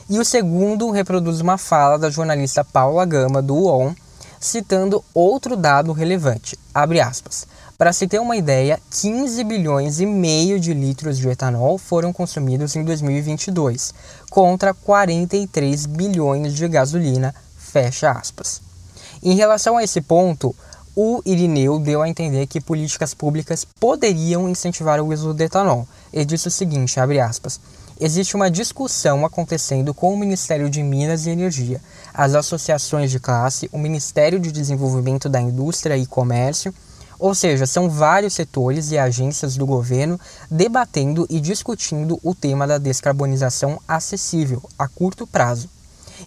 E 0.09 0.19
o 0.19 0.25
segundo 0.25 0.91
reproduz 0.91 1.39
uma 1.39 1.57
fala 1.57 1.97
da 1.97 2.09
jornalista 2.09 2.65
Paula 2.65 3.05
Gama 3.05 3.41
do 3.41 3.55
UOL, 3.55 3.95
citando 4.37 5.01
outro 5.13 5.55
dado 5.55 5.93
relevante. 5.93 6.59
Abre 6.73 6.99
aspas. 6.99 7.47
Para 7.77 7.91
se 7.91 8.07
ter 8.07 8.19
uma 8.19 8.37
ideia, 8.37 8.79
15 9.01 9.43
bilhões 9.43 9.99
e 9.99 10.05
meio 10.05 10.59
de 10.59 10.73
litros 10.75 11.17
de 11.17 11.27
etanol 11.27 11.79
foram 11.79 12.13
consumidos 12.13 12.75
em 12.75 12.83
2022, 12.83 13.93
contra 14.29 14.75
43 14.75 15.87
bilhões 15.87 16.53
de 16.53 16.67
gasolina, 16.67 17.33
fecha 17.57 18.11
aspas. 18.11 18.61
Em 19.23 19.35
relação 19.35 19.75
a 19.75 19.83
esse 19.83 20.01
ponto, 20.01 20.55
o 20.95 21.23
Irineu 21.25 21.79
deu 21.79 22.03
a 22.03 22.07
entender 22.07 22.45
que 22.45 22.61
políticas 22.61 23.15
públicas 23.15 23.65
poderiam 23.79 24.47
incentivar 24.47 25.01
o 25.01 25.11
uso 25.11 25.33
do 25.33 25.41
etanol. 25.41 25.87
Ele 26.13 26.25
disse 26.25 26.47
o 26.47 26.51
seguinte, 26.51 26.99
abre 26.99 27.19
aspas, 27.19 27.59
existe 27.99 28.35
uma 28.35 28.51
discussão 28.51 29.25
acontecendo 29.25 29.95
com 29.95 30.13
o 30.13 30.17
Ministério 30.17 30.69
de 30.69 30.83
Minas 30.83 31.25
e 31.25 31.31
Energia, 31.31 31.81
as 32.13 32.35
associações 32.35 33.09
de 33.09 33.19
classe, 33.19 33.67
o 33.71 33.79
Ministério 33.79 34.39
de 34.39 34.51
Desenvolvimento 34.51 35.27
da 35.27 35.41
Indústria 35.41 35.97
e 35.97 36.05
Comércio, 36.05 36.71
ou 37.23 37.33
seja, 37.33 37.65
são 37.65 37.89
vários 37.89 38.33
setores 38.33 38.91
e 38.91 38.97
agências 38.97 39.55
do 39.55 39.65
governo 39.65 40.19
debatendo 40.51 41.25
e 41.29 41.39
discutindo 41.39 42.19
o 42.21 42.35
tema 42.35 42.67
da 42.67 42.77
descarbonização 42.77 43.79
acessível 43.87 44.61
a 44.77 44.89
curto 44.89 45.25
prazo. 45.25 45.69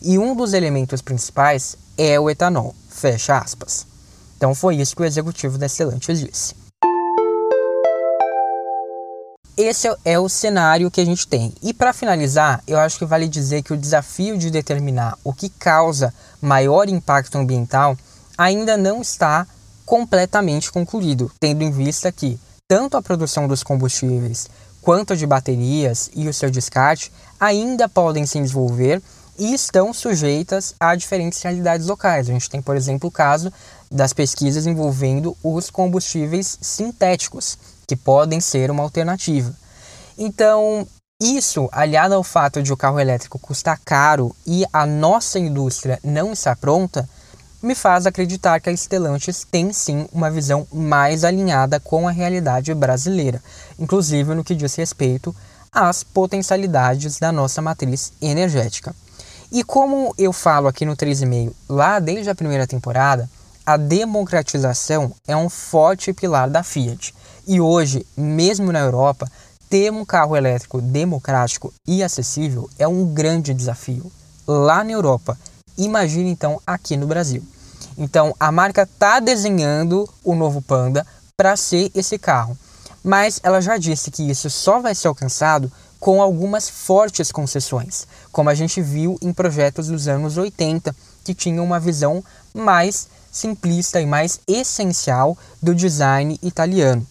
E 0.01 0.19
um 0.19 0.35
dos 0.35 0.55
elementos 0.55 1.03
principais 1.03 1.77
é 1.99 2.19
o 2.19 2.31
etanol. 2.31 2.75
Fecha 2.89 3.37
aspas. 3.37 3.87
Então 4.39 4.55
foi 4.55 4.77
isso 4.77 4.97
que 4.97 5.03
o 5.03 5.05
executivo 5.05 5.59
da 5.59 5.69
Stellantis 5.69 6.19
disse. 6.19 6.55
Esse 9.55 9.95
é 10.03 10.19
o 10.19 10.31
cenário 10.31 10.91
que 10.91 11.03
a 11.03 11.05
gente 11.05 11.29
tem. 11.29 11.53
E 11.61 11.75
para 11.75 11.93
finalizar, 11.93 12.63
eu 12.67 12.79
acho 12.79 12.99
que 12.99 13.05
vale 13.05 13.29
dizer 13.29 13.63
que 13.63 13.75
o 13.75 13.77
desafio 13.77 14.39
de 14.39 14.51
determinar 14.51 15.19
o 15.23 15.35
que 15.35 15.51
causa 15.51 16.15
maior 16.41 16.89
impacto 16.89 17.37
ambiental 17.37 17.99
ainda 18.39 18.79
não 18.79 19.03
está 19.03 19.47
completamente 19.87 20.71
concluído, 20.71 21.31
tendo 21.41 21.63
em 21.63 21.71
vista 21.71 22.13
que 22.13 22.39
tanto 22.69 22.97
a 22.97 23.03
produção 23.03 23.47
dos 23.47 23.63
combustíveis 23.63 24.49
quanto 24.83 25.17
de 25.17 25.27
baterias 25.27 26.11
e 26.15 26.29
o 26.29 26.35
seu 26.35 26.51
descarte 26.51 27.13
ainda 27.41 27.89
podem 27.89 28.27
se 28.27 28.41
desenvolver 28.41 29.01
e 29.39 29.55
estão 29.55 29.93
sujeitas 29.93 30.75
a 30.79 30.95
diferentes 30.95 31.41
realidades 31.43 31.87
locais. 31.87 32.29
A 32.29 32.33
gente 32.33 32.51
tem, 32.51 32.61
por 32.61 32.77
exemplo, 32.77 33.09
o 33.09 33.13
caso 33.13 33.53
das 33.91 34.13
pesquisas 34.13 34.67
envolvendo 34.67 35.37
os 35.43 35.71
combustíveis 35.71 36.59
sintéticos, 36.61 37.59
que 37.87 37.95
podem 37.95 38.41
ser 38.41 38.71
uma 38.71 38.83
alternativa. 38.83 39.55
Então, 40.19 40.87
isso, 41.21 41.69
aliado 41.73 42.15
ao 42.15 42.25
fato 42.25 42.63
de 42.63 42.73
o 42.73 42.77
carro 42.77 42.99
elétrico 42.99 43.39
custar 43.39 43.81
caro 43.85 44.35
e 44.47 44.65
a 44.73 44.85
nossa 44.85 45.39
indústria 45.39 45.99
não 46.03 46.33
estar 46.33 46.57
pronta, 46.57 47.09
me 47.67 47.75
faz 47.75 48.07
acreditar 48.07 48.61
que 48.61 48.71
a 48.71 48.77
Stellantis 48.77 49.45
tem 49.51 49.73
sim 49.73 50.07
uma 50.13 50.31
visão 50.31 50.65
mais 50.73 51.25
alinhada 51.25 51.81
com 51.81 52.07
a 52.07 52.13
realidade 52.13 52.73
brasileira, 52.73 53.43
inclusive 53.77 54.35
no 54.35 54.45
que 54.45 54.55
diz 54.55 54.77
respeito 54.77 55.35
às 55.73 56.05
potencialidades 56.05 57.19
da 57.19 57.33
nossa 57.33 57.61
matriz 57.61 58.13
energética. 58.23 58.95
E 59.51 59.65
como 59.65 60.15
eu 60.17 60.33
falo 60.33 60.69
aqui 60.69 60.85
no 60.85 60.97
3,5 60.97 61.53
lá 61.69 61.99
desde 61.99 62.31
a 62.31 62.37
primeira 62.37 62.69
temporada, 62.69 63.29
a 63.65 63.77
democratização 63.77 65.13
é 65.27 65.37
um 65.37 65.49
forte 65.49 66.13
pilar 66.13 66.49
da 66.49 66.63
Fiat. 66.63 67.13
E 67.49 67.61
hoje, 67.61 68.07
mesmo 68.17 68.71
na 68.71 68.79
Europa, 68.79 69.29
ter 69.69 69.91
um 69.91 70.05
carro 70.05 70.37
elétrico 70.37 70.81
democrático 70.81 71.75
e 71.85 72.01
acessível 72.05 72.71
é 72.79 72.87
um 72.87 73.07
grande 73.07 73.53
desafio. 73.53 74.11
lá 74.47 74.85
na 74.85 74.93
Europa. 74.93 75.37
Imagine 75.77 76.31
então 76.31 76.63
aqui 76.65 76.97
no 76.97 77.09
Brasil. 77.09 77.43
Então 77.97 78.35
a 78.39 78.53
marca 78.53 78.83
está 78.83 79.21
desenhando 79.21 80.09
o 80.25 80.35
novo 80.35 80.61
Panda 80.61 81.07
para 81.37 81.57
ser 81.57 81.91
esse 81.95 82.19
carro, 82.19 82.57
mas 83.03 83.41
ela 83.43 83.61
já 83.61 83.77
disse 83.77 84.11
que 84.11 84.29
isso 84.29 84.51
só 84.51 84.81
vai 84.81 84.95
ser 84.95 85.09
alcançado 85.09 85.71
com 85.99 86.21
algumas 86.21 86.69
fortes 86.69 87.33
concessões, 87.33 88.07
como 88.31 88.51
a 88.51 88.55
gente 88.55 88.81
viu 88.83 89.19
em 89.23 89.33
projetos 89.33 89.89
dos 89.89 90.09
anos 90.09 90.37
80, 90.37 90.95
que 91.25 91.35
tinham 91.35 91.65
uma 91.65 91.81
visão 91.81 92.23
mais 92.55 93.09
simplista 93.33 94.01
e 94.01 94.07
mais 94.07 94.41
essencial 94.47 95.37
do 95.63 95.75
design 95.75 96.39
italiano. 96.43 97.07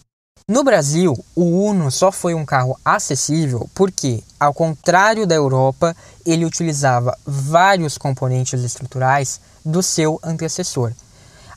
No 0.48 0.62
Brasil, 0.62 1.12
o 1.34 1.42
Uno 1.42 1.90
só 1.90 2.12
foi 2.12 2.34
um 2.34 2.44
carro 2.44 2.78
acessível 2.84 3.68
porque, 3.74 4.22
ao 4.38 4.52
contrário 4.52 5.26
da 5.26 5.34
Europa, 5.34 5.96
ele 6.24 6.44
utilizava 6.44 7.16
vários 7.24 7.96
componentes 7.96 8.62
estruturais 8.62 9.40
do 9.64 9.82
seu 9.82 10.20
antecessor. 10.22 10.92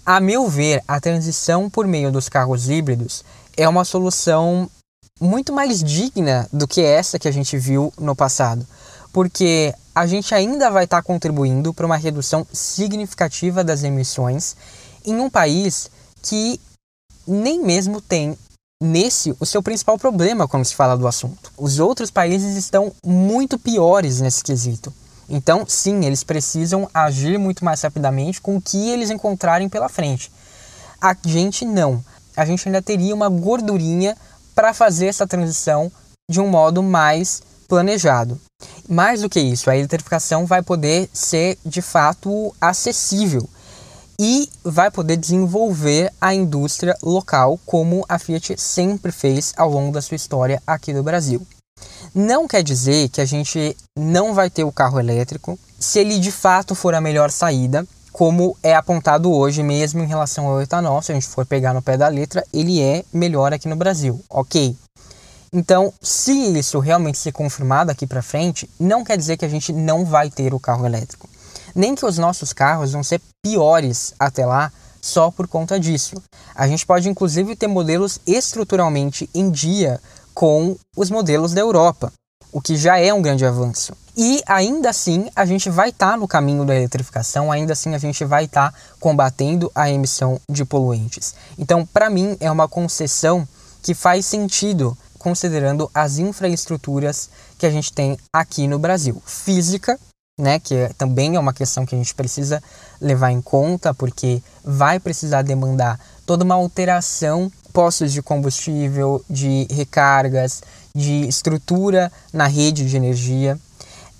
A 0.05 0.19
meu 0.19 0.47
ver, 0.47 0.84
a 0.88 0.99
transição 0.99 1.69
por 1.69 1.86
meio 1.86 2.11
dos 2.11 2.30
carros 2.30 2.69
híbridos 2.69 3.23
é 3.55 3.67
uma 3.67 3.86
solução 3.86 4.69
muito 5.19 5.51
mais 5.51 5.84
digna 5.84 6.47
do 6.51 6.67
que 6.67 6.82
essa 6.82 7.19
que 7.19 7.27
a 7.27 7.32
gente 7.32 7.57
viu 7.57 7.93
no 7.99 8.15
passado, 8.15 8.65
porque 9.11 9.73
a 9.93 10.07
gente 10.07 10.34
ainda 10.34 10.71
vai 10.71 10.86
estar 10.86 11.03
contribuindo 11.03 11.73
para 11.73 11.86
uma 11.86 11.97
redução 11.97 12.47
significativa 12.53 13.63
das 13.63 13.84
emissões 13.84 14.55
em 15.05 15.15
um 15.19 15.30
país 15.30 15.91
que 16.21 16.59
nem 17.27 17.61
mesmo 17.61 18.01
tem 18.01 18.38
nesse 18.82 19.36
o 19.39 19.45
seu 19.45 19.61
principal 19.61 19.97
problema 19.97 20.47
quando 20.47 20.63
se 20.63 20.75
fala 20.75 20.97
do 20.97 21.07
assunto. 21.07 21.51
Os 21.57 21.80
outros 21.80 22.09
países 22.09 22.55
estão 22.55 22.93
muito 23.05 23.59
piores 23.59 24.21
nesse 24.21 24.43
quesito. 24.43 24.93
Então, 25.27 25.65
sim, 25.67 26.05
eles 26.05 26.23
precisam 26.23 26.89
agir 26.93 27.38
muito 27.38 27.63
mais 27.63 27.82
rapidamente 27.82 28.41
com 28.41 28.55
o 28.55 28.61
que 28.61 28.89
eles 28.89 29.09
encontrarem 29.09 29.69
pela 29.69 29.89
frente. 29.89 30.32
A 30.99 31.15
gente 31.25 31.65
não. 31.65 32.03
A 32.36 32.45
gente 32.45 32.67
ainda 32.67 32.82
teria 32.82 33.13
uma 33.13 33.30
gordurinha 33.30 34.17
para 34.55 34.73
fazer 34.73 35.07
essa 35.07 35.27
transição 35.27 35.91
de 36.30 36.39
um 36.39 36.47
modo 36.47 36.82
mais 36.82 37.43
planejado. 37.67 38.39
Mais 38.88 39.21
do 39.21 39.30
que 39.30 39.39
isso, 39.39 39.69
a 39.69 39.77
eletrificação 39.77 40.45
vai 40.45 40.63
poder 40.63 41.09
ser 41.13 41.57
de 41.65 41.82
fato 41.82 42.53
acessível 42.59 43.47
e 44.20 44.49
vai 44.65 44.91
poder 44.91 45.15
desenvolver 45.15 46.11
a 46.20 46.34
indústria 46.34 46.93
local 47.01 47.57
como 47.65 48.05
a 48.09 48.20
Fiat 48.20 48.59
sempre 48.59 49.13
fez 49.13 49.53
ao 49.55 49.70
longo 49.70 49.93
da 49.93 50.01
sua 50.01 50.15
história 50.15 50.61
aqui 50.67 50.91
no 50.91 51.01
Brasil. 51.01 51.41
Não 52.13 52.45
quer 52.45 52.61
dizer 52.61 53.07
que 53.07 53.22
a 53.22 53.26
gente 53.26 53.78
não 53.97 54.34
vai 54.34 54.49
ter 54.49 54.65
o 54.65 54.72
carro 54.74 54.99
elétrico 54.99 55.57
se 55.80 55.99
ele 55.99 56.20
de 56.20 56.32
fato 56.32 56.76
for 56.76 56.93
a 56.93 56.99
melhor 56.99 57.32
saída, 57.32 57.88
como 58.11 58.57
é 58.61 58.76
apontado 58.76 59.32
hoje 59.32 59.63
mesmo 59.63 60.03
em 60.03 60.07
relação 60.07 60.45
ao 60.47 60.61
etanol, 60.61 61.01
se 61.01 61.13
a 61.13 61.15
gente 61.15 61.28
for 61.28 61.45
pegar 61.45 61.74
no 61.74 61.82
pé 61.82 61.95
da 61.95 62.09
letra, 62.09 62.43
ele 62.51 62.82
é 62.82 63.05
melhor 63.13 63.53
aqui 63.53 63.70
no 63.70 63.78
Brasil, 63.78 64.22
ok? 64.30 64.76
Então, 65.53 65.93
se 66.01 66.34
isso 66.57 66.80
realmente 66.80 67.17
ser 67.17 67.32
confirmado 67.32 67.89
aqui 67.89 68.05
para 68.05 68.22
frente, 68.22 68.70
não 68.78 69.05
quer 69.05 69.17
dizer 69.17 69.38
que 69.38 69.45
a 69.45 69.49
gente 69.49 69.72
não 69.72 70.03
vai 70.03 70.30
ter 70.30 70.53
o 70.53 70.59
carro 70.59 70.86
elétrico 70.86 71.30
nem 71.80 71.95
que 71.95 72.05
os 72.05 72.17
nossos 72.17 72.51
carros 72.51 72.91
vão 72.91 73.01
ser 73.01 73.21
piores 73.41 74.13
até 74.19 74.45
lá 74.45 74.69
só 75.01 75.32
por 75.32 75.47
conta 75.47 75.80
disso. 75.80 76.21
A 76.53 76.67
gente 76.67 76.86
pode 76.86 77.07
inclusive 77.07 77.55
ter 77.55 77.67
modelos 77.67 78.19
estruturalmente 78.27 79.30
em 79.34 79.49
dia 79.49 80.01
com 80.34 80.75
os 80.97 81.09
modelos 81.09 81.53
da 81.53 81.61
Europa, 81.61 82.11
o 82.51 82.59
que 82.59 82.75
já 82.75 82.99
é 82.99 83.13
um 83.13 83.21
grande 83.21 83.45
avanço. 83.45 83.93
E 84.17 84.43
ainda 84.45 84.89
assim 84.89 85.30
a 85.34 85.45
gente 85.45 85.69
vai 85.69 85.89
estar 85.89 86.11
tá 86.11 86.17
no 86.17 86.27
caminho 86.27 86.65
da 86.65 86.75
eletrificação, 86.75 87.49
ainda 87.49 87.71
assim 87.71 87.95
a 87.95 87.97
gente 87.97 88.25
vai 88.25 88.43
estar 88.43 88.73
tá 88.73 88.77
combatendo 88.99 89.71
a 89.73 89.89
emissão 89.89 90.38
de 90.51 90.65
poluentes. 90.65 91.34
Então, 91.57 91.86
para 91.86 92.09
mim, 92.09 92.36
é 92.41 92.51
uma 92.51 92.67
concessão 92.67 93.47
que 93.82 93.93
faz 93.93 94.25
sentido 94.25 94.97
considerando 95.17 95.89
as 95.93 96.17
infraestruturas 96.17 97.30
que 97.57 97.65
a 97.65 97.69
gente 97.69 97.93
tem 97.93 98.17
aqui 98.34 98.67
no 98.67 98.80
Brasil. 98.80 99.21
Física, 99.25 99.97
né, 100.39 100.57
que 100.57 100.73
é, 100.73 100.89
também 100.97 101.35
é 101.35 101.39
uma 101.39 101.53
questão 101.53 101.85
que 101.85 101.93
a 101.93 101.97
gente 101.97 102.15
precisa 102.15 102.63
levar 103.01 103.29
em 103.29 103.41
conta, 103.41 103.93
porque 103.93 104.41
vai 104.63 104.97
precisar 104.97 105.41
demandar 105.41 105.99
toda 106.25 106.45
uma 106.45 106.55
alteração 106.55 107.51
postos 107.73 108.13
de 108.13 108.21
combustível, 108.21 109.23
de 109.29 109.67
recargas, 109.69 110.63
de 110.95 111.27
estrutura 111.27 112.09
na 112.31 112.47
rede 112.47 112.89
de 112.89 112.95
energia. 112.95 113.59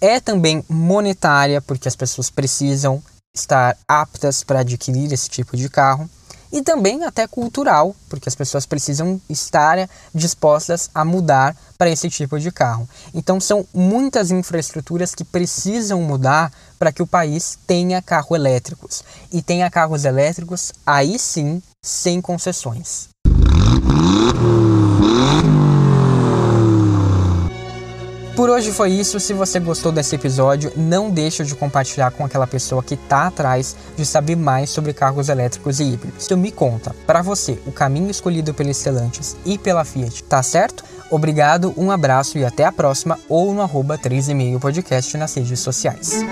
É 0.02 0.20
também 0.20 0.64
monetária, 0.68 1.62
porque 1.62 1.88
as 1.88 1.96
pessoas 1.96 2.30
precisam 2.30 3.02
estar 3.34 3.78
aptas 3.88 4.44
para 4.44 4.60
adquirir 4.60 5.12
esse 5.14 5.30
tipo 5.30 5.56
de 5.56 5.70
carro 5.70 6.10
e 6.52 6.62
também 6.62 7.04
até 7.04 7.28
cultural, 7.28 7.96
porque 8.10 8.28
as 8.28 8.36
pessoas 8.36 8.66
precisam 8.66 9.22
estar 9.30 9.90
dispostas 10.14 10.90
a 10.94 11.06
mudar 11.06 11.56
para 11.78 11.90
esse 11.90 12.10
tipo 12.10 12.40
de 12.40 12.52
carro. 12.52 12.88
Então 13.14 13.40
são 13.40 13.66
muitas 13.74 14.32
infraestruturas 14.32 15.14
que 15.14 15.24
precisam 15.24 16.02
mudar 16.02 16.52
para 16.78 16.92
que 16.92 17.04
o 17.04 17.08
país 17.08 17.58
tenha 17.68 18.02
carros 18.02 18.32
elétricos 18.32 19.04
e 19.32 19.42
tenha 19.42 19.70
carros 19.70 20.06
elétricos 20.06 20.72
aí 20.86 21.20
sim 21.20 21.62
sem 21.84 22.22
concessões. 22.22 23.10
Por 28.40 28.50
hoje 28.50 28.72
foi 28.72 28.92
isso. 28.92 29.20
Se 29.20 29.34
você 29.34 29.60
gostou 29.60 29.92
desse 29.92 30.16
episódio, 30.16 30.72
não 30.78 31.12
deixe 31.12 31.44
de 31.44 31.54
compartilhar 31.54 32.10
com 32.12 32.24
aquela 32.24 32.48
pessoa 32.48 32.82
que 32.82 32.94
está 32.94 33.28
atrás 33.28 33.76
de 33.98 34.06
saber 34.06 34.38
mais 34.38 34.70
sobre 34.70 34.94
carros 34.94 35.28
elétricos 35.28 35.82
e 35.82 35.84
híbridos. 35.84 36.24
Então 36.24 36.38
me 36.38 36.50
conta, 36.50 36.96
para 37.06 37.22
você, 37.22 37.60
o 37.68 37.72
caminho 37.74 38.10
escolhido 38.10 38.54
pela 38.54 38.74
Stellantis 38.74 39.36
e 39.46 39.58
pela 39.58 39.84
Fiat 39.84 40.24
tá 40.24 40.42
certo? 40.42 40.86
Obrigado, 41.12 41.74
um 41.76 41.92
abraço 41.92 42.38
e 42.38 42.46
até 42.46 42.64
a 42.64 42.72
próxima 42.72 43.20
ou 43.28 43.54
no 43.54 43.62
arroba 43.62 43.98
3,5 43.98 44.58
podcast 44.58 45.18
nas 45.18 45.34
redes 45.34 45.60
sociais. 45.60 46.24